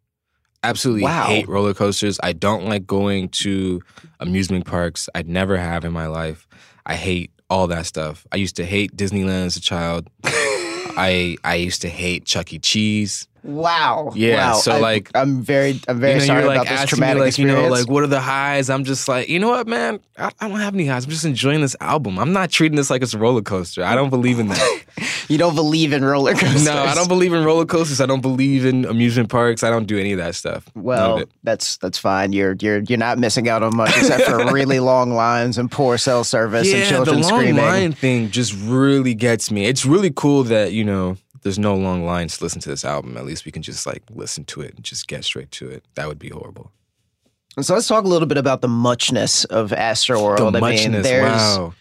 Absolutely 0.62 1.02
Wow. 1.02 1.26
hate 1.26 1.48
roller 1.48 1.74
coasters. 1.74 2.18
I 2.22 2.32
don't 2.32 2.66
like 2.66 2.86
going 2.86 3.28
to 3.30 3.82
amusement 4.20 4.64
parks. 4.64 5.08
I'd 5.14 5.28
never 5.28 5.56
have 5.56 5.84
in 5.84 5.92
my 5.92 6.06
life. 6.06 6.46
I 6.86 6.94
hate 6.94 7.30
all 7.50 7.66
that 7.68 7.86
stuff. 7.86 8.26
I 8.32 8.36
used 8.36 8.56
to 8.56 8.64
hate 8.64 8.96
Disneyland 8.96 9.46
as 9.46 9.56
a 9.56 9.60
child. 9.60 10.08
I 10.24 11.36
I 11.44 11.54
used 11.56 11.82
to 11.82 11.88
hate 11.88 12.24
Chuck 12.26 12.52
E. 12.52 12.58
Cheese. 12.58 13.26
Wow. 13.42 14.12
Yeah, 14.14 14.52
Wow. 14.52 14.54
so, 14.54 14.72
I- 14.72 14.78
like- 14.78 15.10
I'm 15.14 15.42
very, 15.42 15.80
I'm 15.88 15.98
very 16.00 16.14
you 16.14 16.18
know, 16.20 16.24
sorry 16.26 16.44
like 16.44 16.62
about 16.62 16.68
this 16.80 16.88
traumatic 16.90 17.16
me, 17.18 17.24
like, 17.24 17.38
you 17.38 17.46
know, 17.46 17.68
like 17.68 17.88
what 17.88 18.02
are 18.02 18.08
the 18.08 18.20
highs? 18.20 18.70
I'm 18.70 18.84
just 18.84 19.08
like, 19.08 19.28
you 19.28 19.38
know 19.38 19.48
what, 19.50 19.66
man? 19.66 20.00
I, 20.16 20.30
I 20.40 20.48
don't 20.48 20.60
have 20.60 20.74
any 20.74 20.86
highs. 20.86 21.04
I'm 21.04 21.10
just 21.10 21.24
enjoying 21.24 21.60
this 21.60 21.74
album. 21.80 22.18
I'm 22.18 22.32
not 22.32 22.50
treating 22.50 22.76
this 22.76 22.90
like 22.90 23.02
it's 23.02 23.14
a 23.14 23.18
roller 23.18 23.42
coaster. 23.42 23.82
I 23.84 23.94
don't 23.94 24.10
believe 24.10 24.38
in 24.38 24.48
that. 24.48 24.82
you 25.28 25.38
don't 25.38 25.54
believe 25.54 25.92
in 25.92 26.04
roller 26.04 26.34
coasters. 26.34 26.64
no, 26.64 26.74
I 26.74 26.94
don't 26.94 27.08
believe 27.08 27.32
in 27.32 27.44
roller 27.44 27.64
coasters. 27.66 28.00
I 28.00 28.06
don't 28.06 28.20
believe 28.20 28.64
in 28.64 28.84
amusement 28.84 29.28
parks. 29.28 29.62
I 29.64 29.70
don't 29.70 29.86
do 29.86 29.98
any 29.98 30.12
of 30.12 30.18
that 30.18 30.34
stuff. 30.34 30.64
Well, 30.74 31.24
that's 31.42 31.78
that's 31.78 31.98
fine. 31.98 32.32
You're 32.32 32.56
you're 32.60 32.80
you're 32.80 32.98
not 32.98 33.18
missing 33.18 33.48
out 33.48 33.62
on 33.62 33.74
much 33.76 33.96
except 33.96 34.24
for 34.24 34.36
really 34.52 34.78
long 34.80 35.14
lines 35.14 35.58
and 35.58 35.70
poor 35.70 35.98
cell 35.98 36.22
service 36.24 36.70
and 36.70 36.80
yeah, 36.82 36.88
children 36.88 37.20
the 37.20 37.28
long 37.28 37.40
screaming. 37.40 37.56
line 37.64 37.92
thing 37.92 38.30
just 38.30 38.54
really 38.54 39.14
gets 39.14 39.50
me. 39.50 39.66
It's 39.66 39.84
really 39.84 40.12
cool 40.14 40.44
that 40.44 40.72
you 40.72 40.84
know 40.84 41.16
there's 41.42 41.58
no 41.58 41.74
long 41.74 42.04
lines 42.04 42.38
to 42.38 42.44
listen 42.44 42.60
to 42.62 42.68
this 42.68 42.84
album. 42.84 43.16
At 43.16 43.24
least 43.24 43.44
we 43.44 43.52
can 43.52 43.62
just 43.62 43.86
like 43.86 44.02
listen 44.10 44.44
to 44.46 44.60
it 44.60 44.74
and 44.74 44.84
just 44.84 45.08
get 45.08 45.24
straight 45.24 45.50
to 45.52 45.68
it. 45.68 45.84
That 45.94 46.08
would 46.08 46.18
be 46.18 46.28
horrible. 46.28 46.72
So 47.60 47.74
let's 47.74 47.86
talk 47.86 48.04
a 48.04 48.08
little 48.08 48.26
bit 48.28 48.38
about 48.38 48.62
the 48.62 48.68
muchness 48.68 49.44
of 49.44 49.70
Astroworld. 49.72 50.52
The 50.52 50.64
I 50.64 50.70
mean, 50.70 51.02
there's 51.02 51.22
wow. 51.22 51.74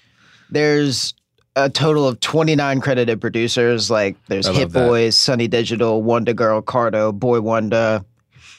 there's 0.50 1.14
a 1.56 1.70
total 1.70 2.08
of 2.08 2.20
29 2.20 2.82
credited 2.82 3.22
producers. 3.22 3.90
Like 3.90 4.18
there's 4.28 4.48
I 4.48 4.54
Hit. 4.54 4.74
Boys, 4.74 5.16
Sunny 5.16 5.48
Digital, 5.48 6.04
Wonder 6.04 6.34
Girl, 6.34 6.62
Cardo, 6.62 7.18
Boy 7.18 7.40
Wonder, 7.40 8.04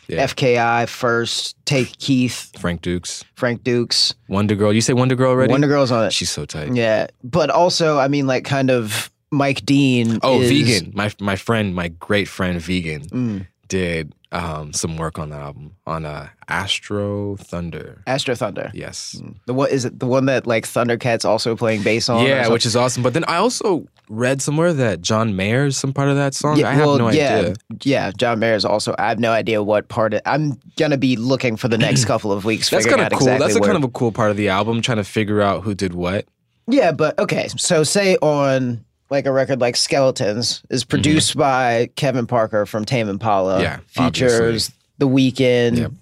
Yeah. 0.09 0.25
FKI, 0.27 0.89
First, 0.89 1.57
Take 1.67 1.99
Keith, 1.99 2.51
Frank 2.59 2.81
Dukes, 2.81 3.25
Frank 3.35 3.63
Dukes. 3.63 4.15
Wonder 4.29 4.55
Girl. 4.55 4.73
You 4.73 4.81
say 4.81 4.95
Wonder 4.95 5.15
Girl 5.15 5.31
already? 5.31 5.53
Wonder 5.53 5.69
Girl's 5.69 5.91
on 5.91 6.07
it. 6.07 6.13
She's 6.15 6.31
so 6.31 6.47
tight. 6.47 6.75
Yeah, 6.75 7.09
but 7.23 7.51
also, 7.51 7.99
I 7.99 8.09
mean, 8.09 8.27
like, 8.27 8.45
kind 8.45 8.71
of 8.71 9.12
Mike 9.33 9.65
Dean. 9.65 10.19
Oh, 10.23 10.41
is- 10.41 10.51
vegan. 10.51 10.93
My 10.95 11.11
my 11.21 11.37
friend, 11.37 11.75
my 11.75 11.89
great 11.89 12.29
friend, 12.29 12.61
vegan, 12.61 13.03
Mm. 13.09 13.47
did 13.69 14.15
um, 14.31 14.73
some 14.73 14.97
work 14.97 15.19
on 15.19 15.29
that 15.31 15.41
album 15.41 15.73
on 15.87 16.05
uh, 16.07 16.29
Astro 16.49 17.37
Thunder. 17.37 18.03
Astro 18.07 18.35
Thunder. 18.35 18.71
Yes. 18.73 19.21
The 19.47 19.53
what 19.55 19.71
is 19.71 19.85
it? 19.85 19.99
The 19.99 20.07
one 20.07 20.25
that 20.27 20.47
like 20.47 20.65
Thundercats 20.67 21.25
also 21.25 21.55
playing 21.57 21.83
bass 21.83 22.09
on? 22.09 22.25
Yeah, 22.27 22.49
which 22.49 22.65
is 22.65 22.75
awesome. 22.77 23.03
But 23.03 23.13
then 23.15 23.25
I 23.25 23.37
also 23.37 23.87
read 24.09 24.41
somewhere 24.41 24.73
that 24.73 25.01
John 25.03 25.37
Mayer 25.37 25.67
is 25.67 25.77
some 25.77 25.93
part 25.93 26.09
of 26.09 26.17
that 26.17 26.35
song. 26.35 26.57
Yeah, 26.59 26.69
I 26.71 26.73
have 26.73 26.87
well, 26.87 26.99
no 26.99 27.11
yeah, 27.11 27.37
idea. 27.37 27.55
Yeah, 27.83 28.11
John 28.17 28.39
Mayer 28.39 28.55
is 28.55 28.65
also. 28.65 28.95
I 28.99 29.09
have 29.09 29.19
no 29.19 29.33
idea 29.33 29.63
what 29.63 29.89
part. 29.89 30.15
Of, 30.15 30.23
I'm 30.25 30.59
gonna 30.77 30.97
be 30.99 31.17
looking 31.17 31.57
for 31.57 31.69
the 31.69 31.79
next 31.79 32.05
couple 32.13 32.33
of 32.33 32.45
weeks. 32.47 32.71
That's 32.71 32.87
kind 32.87 33.01
of 33.03 33.11
cool. 33.11 33.19
Exactly 33.29 33.47
That's 33.47 33.57
a 33.57 33.61
kind 33.61 33.77
of 33.77 33.85
a 33.85 33.89
cool 33.93 34.13
part 34.13 34.31
of 34.31 34.37
the 34.39 34.49
album, 34.49 34.81
trying 34.81 34.99
to 34.99 35.05
figure 35.05 35.43
out 35.43 35.63
who 35.63 35.75
did 35.75 35.95
what. 35.95 36.25
Yeah, 36.69 36.93
but 36.93 37.19
okay. 37.19 37.49
So 37.59 37.83
say 37.85 38.17
on 38.23 38.83
like 39.13 39.27
a 39.27 39.33
record 39.33 39.61
like 39.61 39.77
Skeletons 39.77 40.63
is 40.71 40.85
produced 40.85 41.37
by 41.37 41.91
Kevin 41.97 42.27
Parker 42.27 42.65
from 42.67 42.85
Tame 42.85 43.09
Impala. 43.09 43.55
Mm-hmm. 43.57 43.63
Yeah, 43.63 43.77
features 44.09 44.41
obviously. 44.41 44.75
The 44.99 45.09
Weeknd, 45.09 45.77
Yep. 45.79 45.93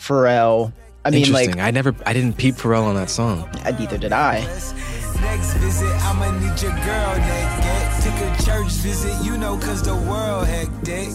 Pharrell. 0.00 0.72
I 1.04 1.10
mean, 1.10 1.30
like 1.32 1.44
Interesting. 1.44 1.60
I 1.60 1.70
never, 1.70 1.94
I 2.06 2.12
didn't 2.14 2.38
peep 2.38 2.54
Pharrell 2.54 2.84
on 2.84 2.94
that 2.96 3.10
song. 3.10 3.46
I- 3.64 3.72
neither 3.72 3.98
did 3.98 4.12
I. 4.12 4.40
Next 5.20 5.52
visit, 5.54 5.86
I'ma 6.02 6.30
need 6.40 6.60
your 6.62 6.72
girl 6.72 7.16
naked. 7.18 8.02
Took 8.02 8.14
a 8.14 8.42
church 8.44 8.72
visit, 8.82 9.24
you 9.24 9.36
know, 9.38 9.58
cause 9.58 9.82
the 9.82 9.94
world 9.94 10.46
hectic. 10.46 11.08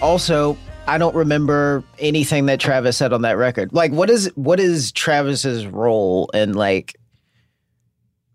Also, 0.00 0.56
I 0.86 0.96
don't 0.98 1.14
remember 1.14 1.82
anything 1.98 2.46
that 2.46 2.60
Travis 2.60 2.96
said 2.96 3.12
on 3.12 3.22
that 3.22 3.36
record. 3.36 3.72
Like, 3.72 3.92
what 3.92 4.08
is 4.08 4.30
what 4.36 4.60
is 4.60 4.92
Travis's 4.92 5.66
role 5.66 6.30
in 6.32 6.54
like 6.54 6.96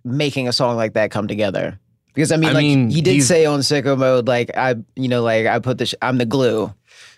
making 0.04 0.48
a 0.48 0.54
song 0.54 0.76
like 0.76 0.94
that 0.94 1.10
come 1.12 1.28
together? 1.28 1.80
Because 2.14 2.32
I 2.32 2.38
mean, 2.38 2.52
I 2.52 2.54
like 2.54 2.64
mean, 2.64 2.90
he 2.90 3.02
did 3.02 3.24
say 3.24 3.46
on 3.46 3.62
Sicko 3.62 3.98
Mode, 3.98 4.28
like 4.28 4.56
I, 4.56 4.76
you 4.96 5.08
know, 5.08 5.24
like 5.24 5.48
I 5.48 5.58
put 5.60 5.80
this, 5.80 5.96
I'm 6.02 6.18
the 6.20 6.26
glue. 6.26 6.72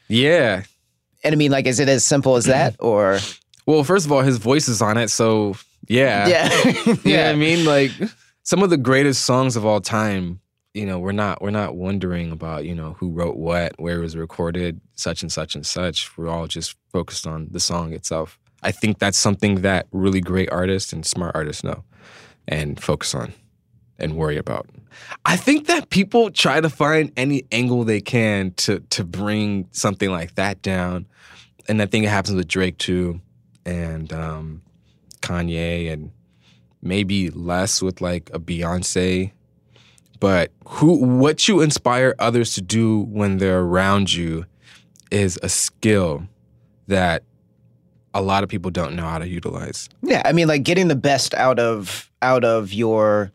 Yeah. 0.07 0.63
And 1.23 1.33
I 1.33 1.35
mean, 1.35 1.51
like, 1.51 1.65
is 1.65 1.79
it 1.79 1.89
as 1.89 2.05
simple 2.05 2.35
as 2.35 2.45
that, 2.45 2.75
or 2.79 3.19
Well, 3.65 3.83
first 3.83 4.05
of 4.05 4.11
all, 4.11 4.21
his 4.21 4.37
voice 4.37 4.67
is 4.69 4.81
on 4.81 4.97
it, 4.97 5.09
so 5.09 5.55
yeah. 5.87 6.27
yeah, 6.27 6.49
You 7.03 7.17
know 7.17 7.23
what 7.23 7.31
I 7.31 7.35
mean? 7.35 7.65
Like 7.65 7.91
some 8.43 8.63
of 8.63 8.69
the 8.69 8.77
greatest 8.77 9.25
songs 9.25 9.55
of 9.57 9.65
all 9.65 9.81
time, 9.81 10.39
you 10.75 10.85
know, 10.85 10.99
we're 10.99 11.13
not 11.13 11.41
we're 11.41 11.51
not 11.51 11.75
wondering 11.75 12.31
about, 12.31 12.65
you 12.65 12.75
know, 12.75 12.93
who 12.99 13.09
wrote 13.09 13.37
what, 13.37 13.73
where 13.79 13.97
it 13.97 14.01
was 14.01 14.17
recorded, 14.17 14.81
such 14.95 15.21
and 15.21 15.31
such 15.31 15.55
and 15.55 15.65
such. 15.65 16.15
We're 16.17 16.27
all 16.27 16.47
just 16.47 16.75
focused 16.91 17.25
on 17.25 17.47
the 17.51 17.59
song 17.59 17.93
itself. 17.93 18.37
I 18.61 18.71
think 18.71 18.99
that's 18.99 19.17
something 19.17 19.61
that 19.61 19.87
really 19.91 20.21
great 20.21 20.51
artists 20.51 20.91
and 20.91 21.05
smart 21.05 21.35
artists 21.35 21.63
know 21.63 21.83
and 22.47 22.81
focus 22.81 23.15
on 23.15 23.33
and 23.97 24.17
worry 24.17 24.37
about. 24.37 24.67
I 25.25 25.37
think 25.37 25.67
that 25.67 25.89
people 25.89 26.29
try 26.29 26.59
to 26.59 26.69
find 26.69 27.11
any 27.15 27.45
angle 27.51 27.85
they 27.85 28.01
can 28.01 28.51
to 28.57 28.79
to 28.79 29.05
bring 29.05 29.69
something 29.71 30.11
like 30.11 30.35
that 30.35 30.61
down. 30.61 31.05
And 31.67 31.81
I 31.81 31.85
think 31.85 32.05
it 32.05 32.09
happens 32.09 32.35
with 32.35 32.47
Drake 32.47 32.77
too 32.77 33.21
and 33.65 34.11
um 34.11 34.61
Kanye 35.21 35.91
and 35.91 36.11
maybe 36.81 37.29
less 37.29 37.81
with 37.81 38.01
like 38.01 38.29
a 38.33 38.39
Beyonce. 38.39 39.31
But 40.19 40.51
who 40.67 40.97
what 40.97 41.47
you 41.47 41.61
inspire 41.61 42.15
others 42.19 42.53
to 42.55 42.61
do 42.61 43.01
when 43.09 43.37
they're 43.37 43.61
around 43.61 44.13
you 44.13 44.45
is 45.11 45.39
a 45.43 45.49
skill 45.49 46.27
that 46.87 47.23
a 48.13 48.21
lot 48.21 48.43
of 48.43 48.49
people 48.49 48.71
don't 48.71 48.95
know 48.95 49.05
how 49.05 49.19
to 49.19 49.27
utilize. 49.27 49.89
yeah. 50.01 50.21
I 50.25 50.31
mean, 50.31 50.47
like 50.47 50.63
getting 50.63 50.87
the 50.87 50.95
best 50.95 51.33
out 51.33 51.59
of 51.59 52.09
out 52.21 52.43
of 52.43 52.73
your 52.73 53.31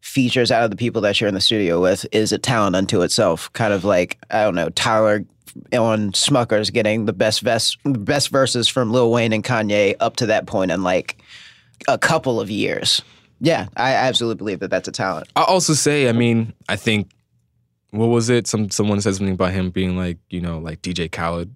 features 0.00 0.50
out 0.50 0.62
of 0.62 0.70
the 0.70 0.76
people 0.76 1.00
that 1.00 1.18
you're 1.18 1.28
in 1.28 1.34
the 1.34 1.40
studio 1.40 1.80
with 1.80 2.04
is 2.12 2.30
a 2.30 2.38
talent 2.38 2.76
unto 2.76 3.00
itself. 3.02 3.50
Kind 3.52 3.72
of 3.72 3.84
like 3.84 4.18
I 4.30 4.42
don't 4.42 4.54
know, 4.54 4.68
Tyler 4.70 5.24
on 5.72 6.12
Smuckers 6.12 6.72
getting 6.72 7.06
the 7.06 7.12
best 7.12 7.44
best 7.44 8.28
verses 8.28 8.68
from 8.68 8.92
Lil 8.92 9.10
Wayne 9.10 9.32
and 9.32 9.44
Kanye 9.44 9.94
up 10.00 10.16
to 10.16 10.26
that 10.26 10.46
point 10.46 10.70
in 10.70 10.82
like 10.82 11.22
a 11.88 11.96
couple 11.96 12.40
of 12.40 12.50
years. 12.50 13.02
Yeah, 13.40 13.66
I 13.76 13.92
absolutely 13.94 14.36
believe 14.36 14.60
that 14.60 14.70
that's 14.70 14.88
a 14.88 14.92
talent. 14.92 15.28
I'll 15.36 15.44
also 15.44 15.72
say, 15.74 16.08
I 16.08 16.12
mean, 16.12 16.52
I 16.68 16.76
think 16.76 17.10
what 17.90 18.06
was 18.06 18.30
it? 18.30 18.46
Some 18.46 18.70
someone 18.70 19.00
said 19.00 19.14
something 19.14 19.34
about 19.34 19.52
him 19.52 19.70
being 19.70 19.96
like, 19.96 20.18
you 20.30 20.40
know, 20.40 20.58
like 20.58 20.82
DJ 20.82 21.10
Khaled 21.10 21.50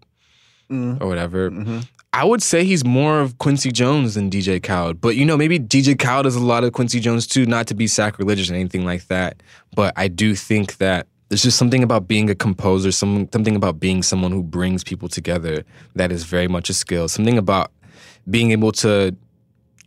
Mm. 0.71 1.01
or 1.01 1.07
whatever. 1.09 1.51
Mhm. 1.51 1.89
I 2.13 2.25
would 2.25 2.43
say 2.43 2.63
he's 2.65 2.85
more 2.85 3.21
of 3.21 3.39
Quincy 3.39 3.71
Jones 3.73 4.15
than 4.17 4.29
DJ 4.29 4.61
Khaled. 4.63 5.01
But 5.01 5.17
you 5.17 5.25
know, 5.25 5.37
maybe 5.37 5.59
DJ 5.59 5.95
Khaled 5.99 6.27
is 6.27 6.37
a 6.37 6.41
lot 6.45 6.63
of 6.63 6.73
Quincy 6.75 7.01
Jones 7.01 7.27
too, 7.27 7.47
not 7.47 7.67
to 7.69 7.75
be 7.75 7.87
sacrilegious 7.87 8.51
or 8.51 8.55
anything 8.55 8.85
like 8.85 9.07
that. 9.09 9.43
But 9.75 9.95
I 9.97 10.09
do 10.09 10.35
think 10.35 10.77
that 10.77 11.07
there's 11.31 11.43
just 11.43 11.57
something 11.59 11.83
about 11.83 12.07
being 12.09 12.29
a 12.31 12.35
composer, 12.35 12.93
some, 12.93 13.29
something 13.33 13.57
about 13.57 13.81
being 13.81 14.03
someone 14.03 14.31
who 14.33 14.43
brings 14.43 14.85
people 14.85 15.09
together 15.09 15.65
that 15.95 16.13
is 16.13 16.25
very 16.25 16.49
much 16.49 16.69
a 16.71 16.75
skill. 16.75 17.09
Something 17.09 17.39
about 17.39 17.71
being 18.31 18.51
able 18.51 18.73
to, 18.73 19.15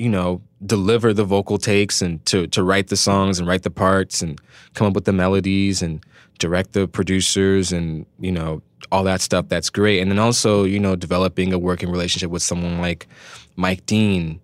you 0.01 0.09
know, 0.09 0.41
deliver 0.65 1.13
the 1.13 1.23
vocal 1.23 1.59
takes 1.59 2.01
and 2.01 2.25
to 2.25 2.47
to 2.47 2.63
write 2.63 2.87
the 2.87 2.97
songs 2.97 3.37
and 3.37 3.47
write 3.47 3.61
the 3.61 3.69
parts 3.69 4.23
and 4.23 4.41
come 4.73 4.87
up 4.87 4.93
with 4.93 5.05
the 5.05 5.13
melodies 5.13 5.83
and 5.83 6.03
direct 6.39 6.73
the 6.73 6.87
producers 6.87 7.71
and 7.71 8.07
you 8.19 8.31
know 8.31 8.63
all 8.91 9.03
that 9.03 9.21
stuff 9.21 9.47
that's 9.47 9.69
great. 9.69 9.99
And 9.99 10.09
then 10.09 10.17
also 10.17 10.63
you 10.63 10.79
know 10.79 10.95
developing 10.95 11.53
a 11.53 11.59
working 11.59 11.91
relationship 11.91 12.31
with 12.31 12.41
someone 12.41 12.81
like 12.81 13.07
Mike 13.55 13.85
Dean. 13.85 14.41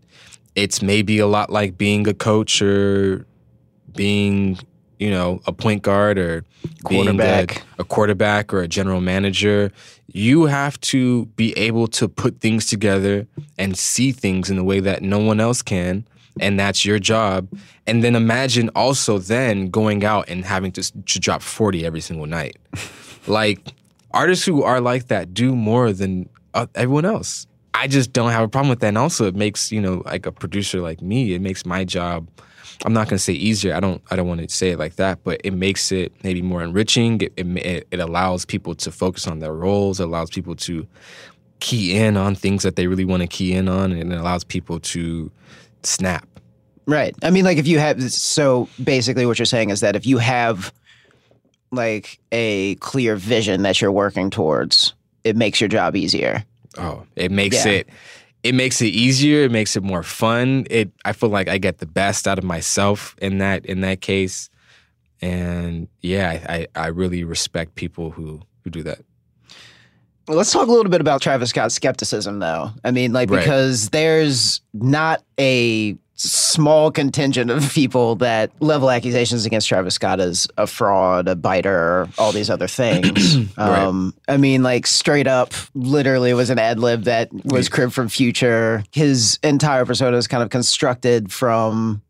It's 0.53 0.83
maybe 0.83 1.17
a 1.17 1.27
lot 1.27 1.49
like 1.49 1.75
being 1.75 2.07
a 2.07 2.13
coach 2.13 2.61
or 2.61 3.25
being 3.95 4.59
you 4.99 5.09
know 5.09 5.41
a 5.45 5.51
point 5.53 5.83
guard 5.83 6.17
or 6.17 6.43
being 6.89 7.01
a- 7.01 7.11
Quarterback. 7.11 7.63
a 7.79 7.83
quarterback 7.83 8.53
or 8.53 8.61
a 8.61 8.67
general 8.67 9.01
manager 9.01 9.71
you 10.13 10.45
have 10.45 10.79
to 10.81 11.25
be 11.35 11.55
able 11.57 11.87
to 11.87 12.07
put 12.07 12.39
things 12.39 12.65
together 12.65 13.27
and 13.57 13.77
see 13.77 14.11
things 14.11 14.49
in 14.49 14.57
a 14.57 14.63
way 14.63 14.79
that 14.79 15.01
no 15.01 15.19
one 15.19 15.39
else 15.39 15.61
can 15.61 16.05
and 16.39 16.59
that's 16.59 16.85
your 16.85 16.99
job. 16.99 17.47
And 17.85 18.03
then 18.03 18.15
imagine 18.15 18.69
also 18.75 19.17
then 19.17 19.69
going 19.69 20.05
out 20.05 20.29
and 20.29 20.45
having 20.45 20.71
to, 20.73 21.03
to 21.05 21.19
drop 21.19 21.41
40 21.41 21.85
every 21.85 22.01
single 22.01 22.25
night. 22.25 22.57
Like 23.29 23.73
artists 24.11 24.45
who 24.45 24.63
are 24.63 24.79
like 24.79 25.07
that 25.07 25.33
do 25.33 25.53
more 25.53 25.91
than 25.91 26.29
uh, 26.53 26.67
everyone 26.75 27.03
else. 27.03 27.45
I 27.73 27.87
just 27.89 28.13
don't 28.13 28.31
have 28.31 28.43
a 28.43 28.47
problem 28.47 28.69
with 28.69 28.79
that. 28.79 28.87
And 28.87 28.97
also 28.97 29.25
it 29.27 29.35
makes 29.35 29.69
you 29.69 29.81
know 29.81 30.01
like 30.05 30.25
a 30.25 30.31
producer 30.31 30.79
like 30.79 31.01
me 31.01 31.33
it 31.33 31.41
makes 31.41 31.65
my 31.65 31.83
job 31.83 32.29
i'm 32.85 32.93
not 32.93 33.07
going 33.07 33.17
to 33.17 33.23
say 33.23 33.33
easier 33.33 33.73
i 33.75 33.79
don't 33.79 34.01
i 34.11 34.15
don't 34.15 34.27
want 34.27 34.39
to 34.41 34.47
say 34.49 34.71
it 34.71 34.79
like 34.79 34.95
that 34.95 35.19
but 35.23 35.39
it 35.43 35.51
makes 35.53 35.91
it 35.91 36.11
maybe 36.23 36.41
more 36.41 36.61
enriching 36.63 37.19
it, 37.21 37.33
it, 37.37 37.87
it 37.91 37.99
allows 37.99 38.45
people 38.45 38.75
to 38.75 38.91
focus 38.91 39.27
on 39.27 39.39
their 39.39 39.53
roles 39.53 39.99
it 39.99 40.03
allows 40.03 40.29
people 40.29 40.55
to 40.55 40.85
key 41.59 41.97
in 41.97 42.15
on 42.17 42.35
things 42.35 42.61
that 42.63 42.75
they 42.75 42.85
really 42.87 43.05
want 43.05 43.21
to 43.21 43.27
key 43.27 43.53
in 43.53 43.67
on 43.67 43.91
and 43.91 44.13
it 44.13 44.19
allows 44.19 44.43
people 44.43 44.79
to 44.79 45.31
snap 45.83 46.27
Right. 46.89 47.13
I 47.21 47.31
mean, 47.31 47.43
like 47.43 47.57
if 47.57 47.67
you 47.67 47.79
have 47.79 48.01
so 48.13 48.69
basically 48.81 49.25
what 49.25 49.37
you're 49.37 49.45
saying 49.45 49.71
is 49.71 49.81
that 49.81 49.97
if 49.97 50.05
you 50.05 50.19
have 50.19 50.71
like 51.71 52.17
a 52.31 52.75
clear 52.75 53.17
vision 53.17 53.63
that 53.63 53.81
you're 53.81 53.91
working 53.91 54.29
towards, 54.29 54.93
it 55.25 55.35
makes 55.35 55.59
your 55.59 55.67
job 55.67 55.97
easier. 55.97 56.45
Oh, 56.77 57.03
it 57.17 57.29
makes 57.29 57.65
Yeah. 57.65 57.71
it 57.73 57.89
it 58.43 58.55
makes 58.55 58.81
it 58.81 58.87
easier, 58.87 59.43
it 59.43 59.51
makes 59.51 59.75
it 59.75 59.83
more 59.83 60.03
fun. 60.03 60.65
It 60.69 60.91
I 61.05 61.13
feel 61.13 61.29
like 61.29 61.47
I 61.49 61.57
get 61.57 61.79
the 61.79 61.85
best 61.85 62.27
out 62.27 62.37
of 62.37 62.43
myself 62.43 63.15
in 63.21 63.39
that 63.39 63.65
in 63.65 63.81
that 63.81 64.01
case. 64.01 64.49
And 65.21 65.87
yeah, 66.01 66.39
I, 66.47 66.53
I, 66.53 66.67
I 66.75 66.87
really 66.87 67.23
respect 67.23 67.75
people 67.75 68.11
who 68.11 68.41
who 68.63 68.69
do 68.69 68.83
that. 68.83 68.99
Well, 70.27 70.35
Let's 70.37 70.51
talk 70.51 70.67
a 70.67 70.71
little 70.71 70.91
bit 70.91 70.99
about 71.01 71.21
Travis 71.21 71.51
Scott's 71.51 71.73
skepticism, 71.75 72.39
though. 72.39 72.71
I 72.83 72.91
mean, 72.91 73.13
like, 73.13 73.29
Right. 73.29 73.39
because 73.39 73.89
there's 73.91 74.59
not 74.73 75.23
a 75.39 75.95
small 76.19 76.91
contingent 76.91 77.51
of 77.51 77.71
people 77.73 78.15
that 78.15 78.51
level 78.59 78.89
accusations 78.89 79.45
against 79.45 79.67
Travis 79.67 79.93
Scott 79.95 80.19
as 80.19 80.47
a 80.57 80.65
fraud, 80.67 81.27
a 81.27 81.35
biter, 81.35 82.09
all 82.17 82.31
these 82.31 82.49
other 82.49 82.67
things. 82.67 83.37
Right. 83.57 83.79
um, 83.79 84.13
I 84.27 84.37
mean, 84.37 84.61
like, 84.61 84.85
straight 84.85 85.25
up, 85.27 85.53
literally 85.73 86.33
was 86.33 86.49
an 86.49 86.59
ad 86.59 86.79
lib 86.79 87.03
that 87.03 87.29
was 87.45 87.69
cribbed 87.69 87.93
from 87.93 88.07
Future. 88.09 88.83
His 88.91 89.39
entire 89.43 89.85
persona 89.85 90.15
is 90.17 90.27
kind 90.27 90.43
of 90.43 90.49
constructed 90.49 91.31
from 91.31 92.01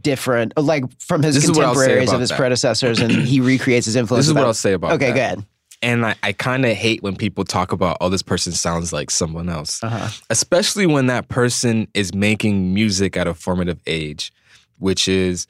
different, 0.00 0.52
like, 0.56 0.84
from 1.00 1.22
his 1.22 1.34
This 1.36 1.44
is 1.44 1.50
what 1.52 1.64
I'll 1.64 1.74
say 1.74 1.80
contemporaries 1.82 2.12
of 2.12 2.20
his 2.20 2.30
that. 2.30 2.38
predecessors, 2.38 3.00
and 3.00 3.12
he 3.12 3.40
recreates 3.40 3.86
his 3.86 3.94
influence. 3.96 4.24
This 4.26 4.28
is 4.30 4.34
what 4.34 4.44
I'll 4.44 4.54
say 4.54 4.72
about 4.72 4.92
Okay, 4.94 5.06
that. 5.12 5.14
go 5.14 5.20
ahead. 5.20 5.46
And 5.84 6.06
I, 6.06 6.14
I 6.22 6.32
kind 6.32 6.64
of 6.64 6.72
hate 6.72 7.02
when 7.02 7.14
people 7.14 7.44
talk 7.44 7.70
about, 7.70 7.98
oh, 8.00 8.08
this 8.08 8.22
person 8.22 8.52
sounds 8.52 8.92
like 8.92 9.10
someone 9.10 9.48
else. 9.48 9.82
Uh-huh. 9.84 10.08
especially 10.30 10.86
when 10.86 11.06
that 11.06 11.28
person 11.28 11.86
is 11.92 12.14
making 12.14 12.72
music 12.72 13.16
at 13.16 13.26
a 13.26 13.34
formative 13.34 13.78
age, 13.86 14.32
which 14.78 15.06
is 15.08 15.46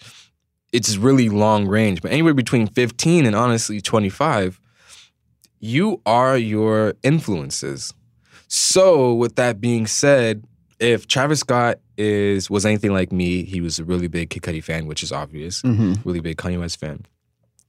it's 0.73 0.97
really 0.97 1.29
long 1.29 1.69
range, 1.69 2.03
but 2.03 2.11
anywhere 2.11 2.35
between 2.35 2.67
15 2.67 3.27
and 3.27 3.37
honestly 3.37 3.81
25, 3.81 4.61
you 5.61 6.03
are 6.05 6.37
your 6.37 6.95
influences. 7.05 7.95
So, 8.49 9.15
with 9.15 9.37
that 9.37 9.61
being 9.61 9.87
said, 9.87 10.45
if 10.81 11.07
Travis 11.07 11.41
Scott 11.41 11.79
is 11.97 12.51
was 12.51 12.67
anything 12.67 12.93
like 12.93 13.13
me, 13.13 13.45
he 13.45 13.61
was 13.61 13.79
a 13.79 13.85
really 13.85 14.09
big 14.09 14.31
Kid 14.31 14.43
Cudi 14.43 14.63
fan, 14.63 14.87
which 14.87 15.03
is 15.03 15.13
obvious. 15.13 15.63
Mm-hmm. 15.63 16.07
Really 16.07 16.21
big 16.21 16.37
Kanye 16.37 16.59
West 16.59 16.81
fan, 16.81 17.07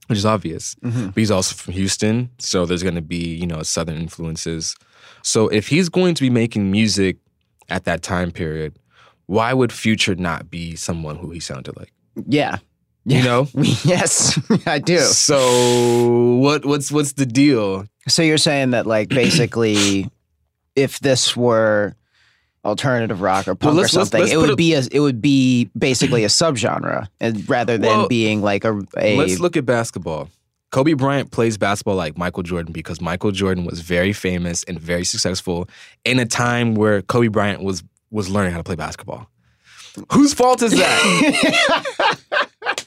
which 0.06 0.18
is 0.18 0.26
obvious. 0.26 0.74
Mhm. 0.84 1.06
But 1.14 1.20
he's 1.20 1.30
also 1.30 1.54
from 1.54 1.74
Houston, 1.74 2.30
so 2.38 2.66
there's 2.66 2.82
going 2.82 2.94
to 2.94 3.02
be 3.02 3.34
you 3.34 3.46
know 3.46 3.62
Southern 3.62 3.96
influences. 3.96 4.74
So 5.22 5.48
if 5.48 5.68
he's 5.68 5.88
going 5.88 6.14
to 6.14 6.22
be 6.22 6.30
making 6.30 6.70
music 6.70 7.16
at 7.68 7.84
that 7.84 8.02
time 8.02 8.30
period, 8.30 8.78
why 9.26 9.52
would 9.52 9.72
Future 9.72 10.14
not 10.14 10.50
be 10.50 10.76
someone 10.76 11.16
who 11.16 11.30
he 11.30 11.40
sounded 11.40 11.76
like? 11.76 11.92
Yeah. 12.28 12.58
You 13.04 13.22
know. 13.22 13.48
yes, 13.84 14.38
I 14.66 14.78
do. 14.78 14.98
So 14.98 16.36
what 16.36 16.64
what's 16.64 16.90
what's 16.90 17.12
the 17.12 17.26
deal? 17.26 17.86
So 18.08 18.22
you're 18.22 18.38
saying 18.38 18.70
that 18.70 18.86
like 18.86 19.08
basically, 19.08 20.10
if 20.76 21.00
this 21.00 21.36
were 21.36 21.94
alternative 22.66 23.20
rock 23.20 23.48
or 23.48 23.54
punk 23.54 23.76
let's- 23.76 23.94
or 23.94 24.00
let's- 24.00 24.10
something, 24.10 24.20
let's 24.20 24.32
it 24.32 24.36
would 24.36 24.50
a- 24.50 24.56
be 24.56 24.74
a 24.74 24.82
it 24.90 25.00
would 25.00 25.22
be 25.22 25.70
basically 25.78 26.24
a 26.24 26.28
subgenre, 26.28 27.06
and 27.20 27.48
rather 27.48 27.78
than 27.78 27.88
Well, 27.88 28.08
being 28.08 28.42
like 28.42 28.64
a, 28.64 28.78
a 28.98 29.16
Let's 29.16 29.38
look 29.40 29.56
at 29.56 29.64
basketball. 29.64 30.28
Kobe 30.72 30.94
Bryant 30.94 31.30
plays 31.30 31.56
basketball 31.56 31.94
like 31.94 32.18
Michael 32.18 32.42
Jordan 32.42 32.72
because 32.72 33.00
Michael 33.00 33.30
Jordan 33.30 33.64
was 33.64 33.80
very 33.80 34.12
famous 34.12 34.64
and 34.64 34.78
very 34.78 35.04
successful 35.04 35.68
in 36.04 36.18
a 36.18 36.26
time 36.26 36.74
where 36.74 37.00
Kobe 37.02 37.28
Bryant 37.28 37.62
was 37.62 37.82
was 38.10 38.28
learning 38.28 38.50
how 38.52 38.58
to 38.58 38.64
play 38.64 38.74
basketball. 38.74 39.30
Whose 40.12 40.34
fault 40.34 40.60
is 40.62 40.72
that? 40.72 42.06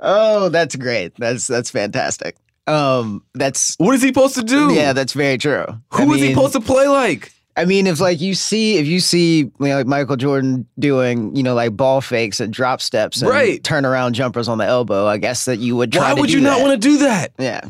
oh, 0.00 0.48
that's 0.48 0.76
great. 0.76 1.14
That's 1.16 1.46
that's 1.46 1.70
fantastic. 1.70 2.36
Um, 2.66 3.24
that's 3.34 3.74
what 3.78 3.94
is 3.94 4.02
he 4.02 4.08
supposed 4.08 4.36
to 4.36 4.42
do? 4.42 4.72
yeah, 4.72 4.92
that's 4.92 5.12
very 5.12 5.36
true. 5.38 5.66
Who 5.94 6.12
is 6.14 6.22
he 6.22 6.30
supposed 6.32 6.52
to 6.54 6.60
play 6.60 6.86
like? 6.88 7.32
I 7.56 7.64
mean, 7.66 7.86
if 7.86 8.00
like 8.00 8.20
you 8.20 8.34
see, 8.34 8.78
if 8.78 8.86
you 8.86 8.98
see 9.00 9.38
you 9.40 9.52
know, 9.58 9.76
like 9.76 9.86
Michael 9.86 10.16
Jordan 10.16 10.66
doing, 10.78 11.36
you 11.36 11.42
know, 11.42 11.54
like 11.54 11.76
ball 11.76 12.00
fakes 12.00 12.40
and 12.40 12.52
drop 12.52 12.80
steps 12.80 13.20
and 13.20 13.30
Right. 13.30 13.62
turn 13.62 13.84
around 13.84 14.14
jumpers 14.14 14.48
on 14.48 14.58
the 14.58 14.64
elbow, 14.64 15.06
I 15.06 15.18
guess 15.18 15.44
that 15.44 15.58
you 15.58 15.76
would 15.76 15.92
try 15.92 16.12
Why 16.14 16.20
would 16.20 16.32
you 16.32 16.40
not 16.40 16.60
want 16.60 16.72
to 16.72 16.78
do 16.88 16.98
that? 16.98 17.32
Yeah. 17.38 17.60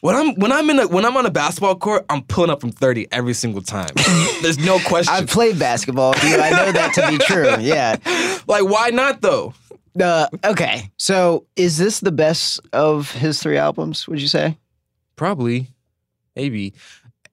When 0.00 0.14
I'm 0.14 0.34
when 0.36 0.52
I'm 0.52 0.70
in 0.70 0.78
a 0.78 0.88
when 0.88 1.04
I'm 1.04 1.16
on 1.16 1.26
a 1.26 1.30
basketball 1.30 1.74
court, 1.76 2.04
I'm 2.08 2.22
pulling 2.22 2.50
up 2.50 2.60
from 2.60 2.70
30 2.70 3.08
every 3.12 3.34
single 3.34 3.62
time. 3.62 3.88
There's 4.42 4.58
no 4.58 4.78
question. 4.78 5.12
I've 5.14 5.26
played 5.28 5.58
basketball. 5.58 6.12
dude. 6.14 6.38
I 6.40 6.50
know 6.50 6.72
that 6.72 6.94
to 6.94 7.08
be 7.08 7.18
true. 7.26 7.56
Yeah. 7.60 7.96
like 8.46 8.64
why 8.64 8.90
not 8.90 9.20
though? 9.20 9.52
Uh, 10.00 10.28
okay. 10.44 10.90
So 10.98 11.46
is 11.56 11.78
this 11.78 12.00
the 12.00 12.12
best 12.12 12.60
of 12.72 13.10
his 13.12 13.42
three 13.42 13.56
albums, 13.56 14.06
would 14.06 14.20
you 14.20 14.28
say? 14.28 14.58
Probably, 15.16 15.68
maybe. 16.36 16.74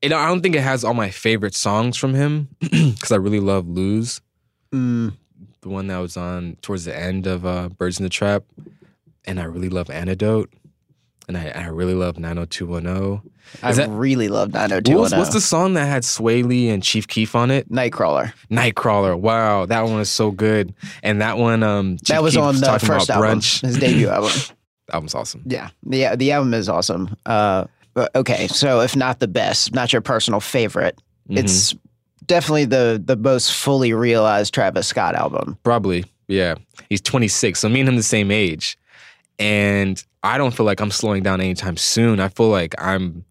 Know, 0.10 0.18
I 0.18 0.28
don't 0.28 0.42
think 0.42 0.56
it 0.56 0.62
has 0.62 0.84
all 0.84 0.94
my 0.94 1.10
favorite 1.10 1.56
songs 1.56 1.98
from 1.98 2.14
him 2.14 2.50
because 2.60 3.12
I 3.12 3.16
really 3.18 3.40
love 3.40 3.68
"Lose," 3.68 4.22
Mm, 4.74 5.14
the 5.62 5.70
one 5.70 5.88
that 5.88 5.98
was 6.00 6.18
on 6.18 6.58
towards 6.62 6.86
the 6.86 6.98
end 6.98 7.28
of 7.28 7.46
uh, 7.46 7.70
"Birds 7.70 8.00
in 8.00 8.04
the 8.04 8.10
Trap," 8.10 8.44
and 9.26 9.40
I 9.40 9.44
really 9.44 9.70
love 9.70 9.90
"Antidote," 9.90 10.52
and 11.28 11.38
I, 11.38 11.50
I 11.50 11.68
really 11.68 11.94
love 11.94 12.18
"90210." 12.18 13.22
I 13.62 13.70
Is 13.70 13.78
that- 13.78 13.90
really 13.90 14.30
love 14.30 14.54
What 14.54 14.62
was, 14.62 14.70
90210. 14.72 15.20
what's 15.20 15.34
the 15.34 15.42
song 15.42 15.74
that 15.76 15.86
had 15.86 16.04
Sway 16.06 16.44
Lee 16.44 16.70
and 16.70 16.82
Chief 16.82 17.08
Keef 17.08 17.36
on 17.36 17.52
it? 17.52 17.70
Nightcrawler. 17.70 18.34
Nightcrawler. 18.50 19.20
Wow, 19.20 19.66
that 19.66 19.82
one 19.84 19.96
was 19.96 20.10
so 20.10 20.32
good. 20.32 20.74
And 21.04 21.22
that 21.22 21.38
one, 21.38 21.62
um, 21.62 21.98
Chief 21.98 22.08
that 22.16 22.24
was 22.24 22.34
Keef 22.36 22.42
on 22.42 22.56
the 22.56 22.80
first 22.80 23.10
album, 23.10 23.40
brunch. 23.40 23.62
his 23.62 23.78
debut 23.78 24.08
album. 24.10 24.32
Album's 24.92 25.16
awesome. 25.16 25.44
Yeah, 25.46 25.70
the 25.86 26.16
the 26.18 26.32
album 26.34 26.54
is 26.54 26.68
awesome. 26.68 27.16
Uh, 27.26 27.66
okay, 28.16 28.48
so 28.48 28.82
if 28.82 28.96
not 28.96 29.20
the 29.20 29.28
best, 29.28 29.74
not 29.74 29.94
your 29.94 30.02
personal 30.02 30.40
favorite, 30.40 31.00
Mhm. 31.30 31.40
it's 31.40 31.76
definitely 32.26 32.66
the 32.66 33.02
the 33.04 33.16
most 33.16 33.52
fully 33.54 33.94
realized 33.94 34.54
Travis 34.54 34.88
Scott 34.88 35.16
album. 35.16 35.58
Probably, 35.64 36.06
yeah. 36.28 36.56
He's 36.90 37.02
26, 37.02 37.60
so 37.60 37.70
me 37.70 37.80
and 37.82 37.90
him 37.90 37.96
the 37.96 38.04
same 38.04 38.32
age, 38.32 38.78
and 39.40 40.04
I 40.24 40.38
don't 40.38 40.52
feel 40.56 40.66
like 40.66 40.80
I'm 40.80 40.92
slowing 40.92 41.24
down 41.24 41.42
anytime 41.42 41.78
soon. 41.78 42.20
I 42.20 42.30
feel 42.30 42.50
like 42.50 42.76
I'm 42.78 43.26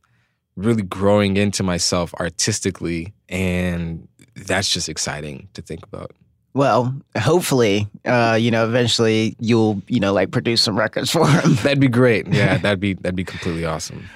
really 0.57 0.83
growing 0.83 1.37
into 1.37 1.63
myself 1.63 2.13
artistically, 2.21 3.13
and 3.29 4.07
that's 4.37 4.69
just 4.71 4.89
exciting 4.89 5.49
to 5.55 5.63
think 5.63 5.83
about. 5.85 6.13
Well, 6.55 6.95
hopefully, 7.19 7.89
uh, 8.05 8.37
you 8.39 8.51
know, 8.51 8.67
eventually 8.67 9.37
you'll 9.41 9.81
you 9.89 10.01
know 10.01 10.13
like 10.13 10.31
produce 10.31 10.61
some 10.61 10.79
records 10.79 11.11
for 11.17 11.27
him. 11.27 11.55
That'd 11.63 11.81
be 11.81 11.89
great. 11.89 12.27
Yeah, 12.29 12.59
that'd 12.59 12.81
be 12.81 12.93
that'd 12.95 13.17
be 13.17 13.25
completely 13.25 13.65
awesome. 13.65 14.09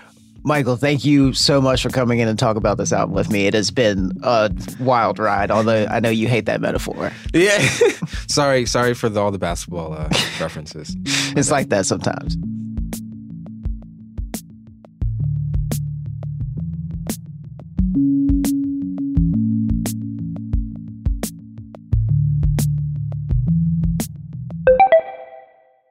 Michael, 0.47 0.77
thank 0.77 1.05
you 1.05 1.33
so 1.33 1.61
much 1.61 1.83
for 1.83 1.89
coming 1.89 2.21
in 2.21 2.29
and 2.29 2.39
talk 2.39 2.57
about 2.57 2.79
this 2.79 2.93
album 2.93 3.17
with 3.17 3.33
me. 3.33 3.49
It 3.49 3.55
has 3.55 3.73
been 3.73 4.13
a 4.23 4.49
wild 4.79 5.19
ride. 5.19 5.51
Although 5.51 5.87
I 5.91 5.99
know 5.99 6.09
you 6.09 6.29
hate 6.29 6.47
that 6.47 6.61
metaphor, 6.61 7.11
Yeah. 7.35 7.59
sorry, 8.29 8.65
sorry 8.65 8.95
for 8.95 9.09
the, 9.09 9.21
all 9.21 9.33
the 9.33 9.39
basketball 9.41 9.93
uh, 9.95 10.09
references. 10.41 10.95
it's 11.37 11.51
like 11.51 11.69
that 11.71 11.85
sometimes. 11.85 12.37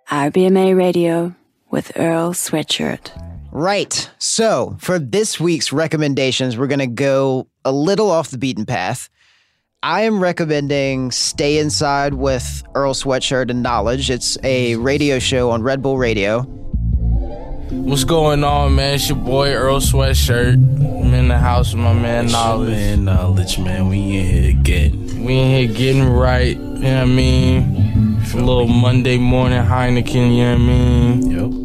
RBMA 0.10 0.78
Radio 0.78 1.36
with 1.72 1.92
Earl 1.98 2.32
Sweatshirt. 2.34 3.25
Right. 3.56 4.12
So 4.18 4.76
for 4.82 5.00
this 5.00 5.40
week's 5.40 5.72
recommendations, 5.72 6.58
we're 6.58 6.68
going 6.68 6.80
to 6.80 6.88
go 6.88 7.48
a 7.64 7.72
little 7.72 8.12
off 8.12 8.30
the 8.30 8.38
beaten 8.38 8.66
path. 8.66 9.10
I 9.82 10.02
am 10.02 10.22
recommending 10.22 11.10
Stay 11.12 11.58
Inside 11.58 12.16
with 12.16 12.64
Earl 12.76 12.94
Sweatshirt 12.94 13.50
and 13.50 13.64
Knowledge. 13.64 14.10
It's 14.10 14.38
a 14.44 14.76
radio 14.76 15.20
show 15.20 15.52
on 15.52 15.64
Red 15.64 15.82
Bull 15.82 15.98
Radio. 15.98 16.42
What's 16.42 18.04
going 18.04 18.44
on, 18.44 18.76
man? 18.76 18.96
It's 18.96 19.08
your 19.08 19.20
boy 19.20 19.54
Earl 19.54 19.80
Sweatshirt. 19.80 20.56
I'm 20.56 21.14
in 21.14 21.30
the 21.30 21.38
house 21.38 21.74
with 21.74 21.82
my 21.82 21.94
man 21.94 22.28
Knowledge. 22.28 22.72
Man, 22.72 23.06
knowledge, 23.06 23.58
man. 23.58 23.88
We 23.88 24.00
in 24.00 24.26
here 24.26 24.54
getting. 24.64 25.24
We 25.24 25.40
in 25.40 25.48
here 25.48 25.74
getting 25.74 26.04
right, 26.04 26.58
you 26.58 26.62
know 26.62 26.96
what 26.96 27.04
I 27.04 27.06
mean? 27.06 28.20
A 28.34 28.36
little 28.36 28.68
Monday 28.68 29.18
morning 29.18 29.64
Heineken, 29.64 30.36
you 30.36 30.44
know 30.44 30.52
what 30.52 30.62
I 30.62 30.66
mean? 30.66 31.32
Yep. 31.32 31.65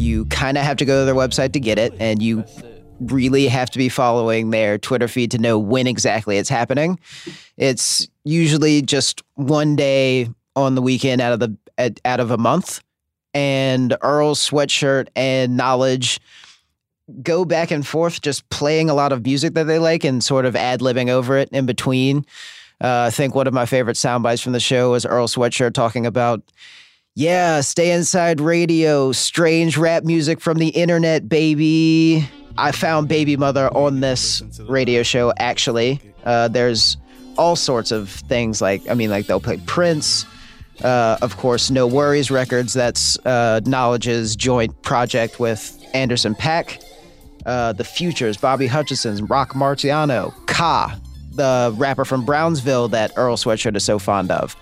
You 0.00 0.24
kind 0.26 0.56
of 0.56 0.64
have 0.64 0.78
to 0.78 0.86
go 0.86 1.02
to 1.02 1.04
their 1.04 1.14
website 1.14 1.52
to 1.52 1.60
get 1.60 1.78
it, 1.78 1.92
and 2.00 2.22
you 2.22 2.42
really 3.00 3.48
have 3.48 3.68
to 3.70 3.78
be 3.78 3.90
following 3.90 4.48
their 4.48 4.78
Twitter 4.78 5.08
feed 5.08 5.30
to 5.32 5.38
know 5.38 5.58
when 5.58 5.86
exactly 5.86 6.38
it's 6.38 6.48
happening. 6.48 6.98
It's 7.58 8.08
usually 8.24 8.80
just 8.80 9.22
one 9.34 9.76
day 9.76 10.30
on 10.56 10.74
the 10.74 10.80
weekend 10.80 11.20
out 11.20 11.34
of 11.34 11.40
the 11.40 11.54
out 12.06 12.18
of 12.18 12.30
a 12.30 12.38
month, 12.38 12.80
and 13.34 13.94
Earl's 14.00 14.40
sweatshirt 14.48 15.08
and 15.14 15.58
knowledge 15.58 16.18
go 17.22 17.44
back 17.44 17.70
and 17.70 17.86
forth, 17.86 18.22
just 18.22 18.48
playing 18.48 18.88
a 18.88 18.94
lot 18.94 19.12
of 19.12 19.22
music 19.22 19.52
that 19.52 19.64
they 19.64 19.78
like 19.78 20.02
and 20.02 20.24
sort 20.24 20.46
of 20.46 20.56
ad 20.56 20.80
libbing 20.80 21.10
over 21.10 21.36
it 21.36 21.50
in 21.52 21.66
between. 21.66 22.24
Uh, 22.80 23.04
I 23.08 23.10
think 23.10 23.34
one 23.34 23.46
of 23.46 23.52
my 23.52 23.66
favorite 23.66 23.98
sound 23.98 24.22
bites 24.22 24.40
from 24.40 24.52
the 24.54 24.60
show 24.60 24.92
was 24.92 25.04
Earl 25.04 25.28
Sweatshirt 25.28 25.74
talking 25.74 26.06
about 26.06 26.42
yeah, 27.14 27.60
stay 27.60 27.92
inside 27.92 28.40
radio, 28.40 29.12
strange 29.12 29.76
rap 29.76 30.04
music 30.04 30.40
from 30.40 30.58
the 30.58 30.68
internet, 30.68 31.28
baby. 31.28 32.28
I 32.56 32.72
found 32.72 33.08
Baby 33.08 33.36
Mother 33.36 33.68
on 33.76 34.00
this 34.00 34.42
radio 34.68 35.02
show, 35.02 35.32
actually. 35.38 36.00
Uh, 36.24 36.48
there's 36.48 36.96
all 37.36 37.56
sorts 37.56 37.90
of 37.90 38.10
things 38.10 38.60
like, 38.60 38.86
I 38.88 38.94
mean, 38.94 39.10
like 39.10 39.26
they'll 39.26 39.40
play 39.40 39.58
Prince. 39.66 40.26
Uh, 40.82 41.18
of 41.20 41.36
course, 41.36 41.70
No 41.70 41.86
Worries 41.86 42.30
Records, 42.30 42.72
that's 42.72 43.18
uh, 43.26 43.60
Knowledge's 43.64 44.36
joint 44.36 44.80
project 44.82 45.38
with 45.40 45.76
Anderson 45.94 46.34
Pack. 46.34 46.80
Uh, 47.46 47.72
the 47.72 47.84
Futures, 47.84 48.36
Bobby 48.36 48.66
Hutchinson, 48.66 49.24
Rock 49.26 49.54
Marciano, 49.54 50.34
Ka, 50.46 50.98
the 51.32 51.74
rapper 51.76 52.04
from 52.04 52.24
Brownsville 52.24 52.88
that 52.88 53.12
Earl 53.16 53.36
Sweatshirt 53.36 53.76
is 53.76 53.84
so 53.84 53.98
fond 53.98 54.30
of. 54.30 54.54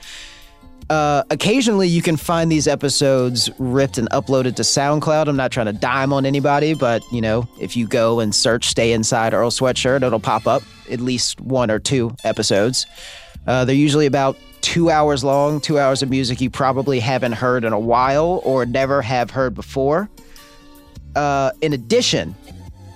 Uh, 0.90 1.22
occasionally, 1.31 1.87
you 1.87 2.01
can 2.01 2.16
find 2.16 2.51
these 2.51 2.66
episodes 2.66 3.51
ripped 3.59 3.98
and 3.98 4.09
uploaded 4.11 4.57
to 4.57 4.62
SoundCloud. 4.62 5.29
I'm 5.29 5.37
not 5.37 5.53
trying 5.53 5.66
to 5.66 5.72
dime 5.72 6.14
on 6.14 6.24
anybody, 6.24 6.72
but 6.72 7.03
you 7.12 7.20
know, 7.20 7.46
if 7.61 7.77
you 7.77 7.87
go 7.87 8.20
and 8.20 8.35
search 8.35 8.68
"Stay 8.68 8.92
Inside 8.92 9.35
Earl 9.35 9.51
Sweatshirt," 9.51 10.03
it'll 10.03 10.18
pop 10.18 10.46
up 10.46 10.62
at 10.90 11.01
least 11.01 11.40
one 11.40 11.70
or 11.70 11.79
two 11.79 12.16
episodes. 12.24 12.87
Uh, 13.46 13.64
they're 13.64 13.74
usually 13.74 14.07
about 14.07 14.38
two 14.62 14.90
hours 14.90 15.22
long, 15.22 15.61
two 15.61 15.79
hours 15.79 16.03
of 16.03 16.11
music 16.11 16.40
you 16.40 16.51
probably 16.51 17.01
haven't 17.01 17.33
heard 17.33 17.64
in 17.64 17.72
a 17.72 17.79
while 17.79 18.40
or 18.44 18.64
never 18.64 19.03
have 19.03 19.31
heard 19.31 19.55
before. 19.55 20.09
Uh, 21.14 21.51
in 21.61 21.72
addition, 21.72 22.35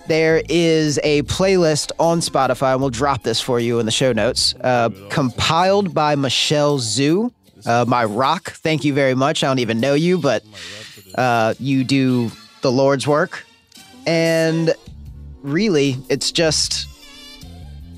there 0.08 0.42
is 0.48 0.98
a 1.02 1.22
playlist 1.22 1.92
on 1.98 2.20
Spotify, 2.20 2.72
and 2.72 2.80
we'll 2.80 2.90
drop 2.90 3.22
this 3.22 3.40
for 3.40 3.60
you 3.60 3.78
in 3.78 3.86
the 3.86 3.92
show 3.92 4.12
notes, 4.12 4.54
uh, 4.62 4.90
compiled 5.10 5.94
by 5.94 6.14
Michelle 6.14 6.78
Zhu, 6.78 7.32
uh, 7.66 7.84
my 7.86 8.04
rock. 8.04 8.52
Thank 8.52 8.84
you 8.84 8.94
very 8.94 9.14
much. 9.14 9.44
I 9.44 9.48
don't 9.48 9.58
even 9.58 9.80
know 9.80 9.94
you, 9.94 10.18
but 10.18 10.44
uh, 11.14 11.54
you 11.58 11.84
do 11.84 12.30
the 12.62 12.72
Lord's 12.72 13.06
work. 13.06 13.44
And 14.06 14.74
really, 15.42 15.96
it's 16.08 16.32
just 16.32 16.88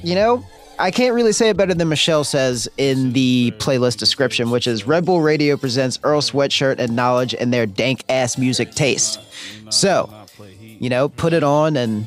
you 0.04 0.14
know, 0.14 0.44
I 0.78 0.90
can't 0.90 1.14
really 1.14 1.32
say 1.32 1.48
it 1.48 1.56
better 1.56 1.72
than 1.72 1.88
Michelle 1.88 2.24
says 2.24 2.68
in 2.76 3.12
the 3.12 3.52
playlist 3.58 3.96
description, 3.96 4.50
which 4.50 4.66
is 4.66 4.86
Red 4.86 5.06
Bull 5.06 5.22
Radio 5.22 5.56
presents 5.56 5.98
Earl 6.04 6.20
Sweatshirt 6.20 6.78
and 6.78 6.94
Knowledge 6.94 7.34
and 7.34 7.52
their 7.52 7.64
dank 7.64 8.04
ass 8.10 8.36
music 8.36 8.72
taste. 8.72 9.18
So, 9.70 10.12
you 10.58 10.90
know, 10.90 11.08
put 11.08 11.32
it 11.32 11.42
on 11.42 11.76
and 11.76 12.06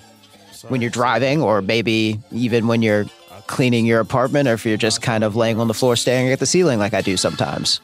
when 0.68 0.82
you're 0.82 0.92
driving, 0.92 1.42
or 1.42 1.62
maybe 1.62 2.20
even 2.32 2.68
when 2.68 2.82
you're 2.82 3.06
cleaning 3.48 3.86
your 3.86 4.00
apartment, 4.00 4.48
or 4.48 4.54
if 4.54 4.66
you're 4.66 4.78
just 4.78 5.02
kind 5.02 5.24
of 5.24 5.36
laying 5.36 5.60
on 5.60 5.68
the 5.68 5.74
floor 5.74 5.96
staring 5.96 6.32
at 6.32 6.40
the 6.40 6.46
ceiling 6.46 6.80
like 6.80 6.94
I 6.94 7.02
do 7.02 7.18
sometimes. 7.18 7.82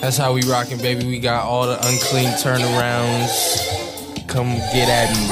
That's 0.00 0.16
how 0.16 0.32
we 0.32 0.42
rocking, 0.42 0.78
baby. 0.78 1.04
We 1.06 1.20
got 1.20 1.44
all 1.44 1.66
the 1.66 1.76
unclean 1.76 2.30
turnarounds. 2.30 4.26
Come 4.28 4.48
get 4.72 4.88
at 4.88 5.10
me. 5.14 5.28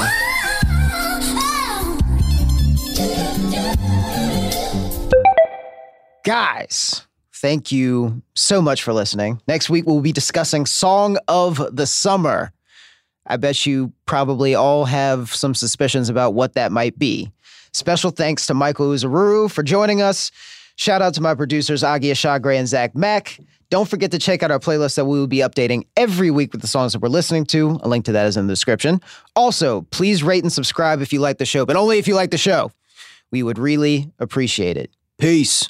Guys, 6.25 7.07
thank 7.33 7.73
you 7.73 8.21
so 8.35 8.61
much 8.61 8.83
for 8.83 8.93
listening. 8.93 9.41
Next 9.49 9.71
week, 9.71 9.87
we'll 9.87 10.03
be 10.03 10.13
discussing 10.13 10.67
Song 10.67 11.17
of 11.29 11.75
the 11.75 11.87
Summer. 11.87 12.53
I 13.27 13.39
bet 13.39 13.65
you 13.65 13.93
probably 14.05 14.55
all 14.55 14.85
have 14.85 15.35
some 15.35 15.55
suspicions 15.55 16.11
about 16.11 16.35
what 16.35 16.53
that 16.55 16.73
might 16.73 16.99
be. 16.99 17.33
Special 17.73 18.11
thanks 18.11 18.47
to 18.47 18.55
Michael 18.55 18.89
Uzaruru 18.89 19.51
for 19.51 19.63
joining 19.63 20.03
us. 20.03 20.31
Shout 20.77 21.03
out 21.03 21.15
to 21.15 21.21
my 21.21 21.35
producers, 21.35 21.83
Agia 21.83 22.13
Shagre 22.13 22.57
and 22.57 22.69
Zach 22.69 22.95
Mack. 22.95 23.39
Don't 23.71 23.89
forget 23.89 24.11
to 24.13 24.19
check 24.19 24.43
out 24.43 24.51
our 24.51 24.59
playlist 24.59 24.95
that 24.97 25.05
we 25.05 25.19
will 25.19 25.27
be 25.27 25.39
updating 25.39 25.87
every 25.97 26.31
week 26.31 26.53
with 26.53 26.63
the 26.63 26.69
songs 26.69 26.93
that 26.93 27.01
we're 27.01 27.09
listening 27.09 27.45
to. 27.47 27.79
A 27.83 27.89
link 27.89 28.05
to 28.07 28.13
that 28.13 28.27
is 28.27 28.37
in 28.37 28.47
the 28.47 28.53
description. 28.53 29.01
Also, 29.37 29.83
please 29.91 30.23
rate 30.23 30.43
and 30.43 30.53
subscribe 30.53 31.03
if 31.03 31.13
you 31.13 31.21
like 31.21 31.39
the 31.39 31.45
show, 31.45 31.67
but 31.67 31.77
only 31.77 31.99
if 31.99 32.09
you 32.09 32.15
like 32.15 32.31
the 32.31 32.39
show. 32.39 32.71
We 33.31 33.43
would 33.43 33.59
really 33.59 34.11
appreciate 34.19 34.77
it. 34.77 34.91
Peace. 35.19 35.69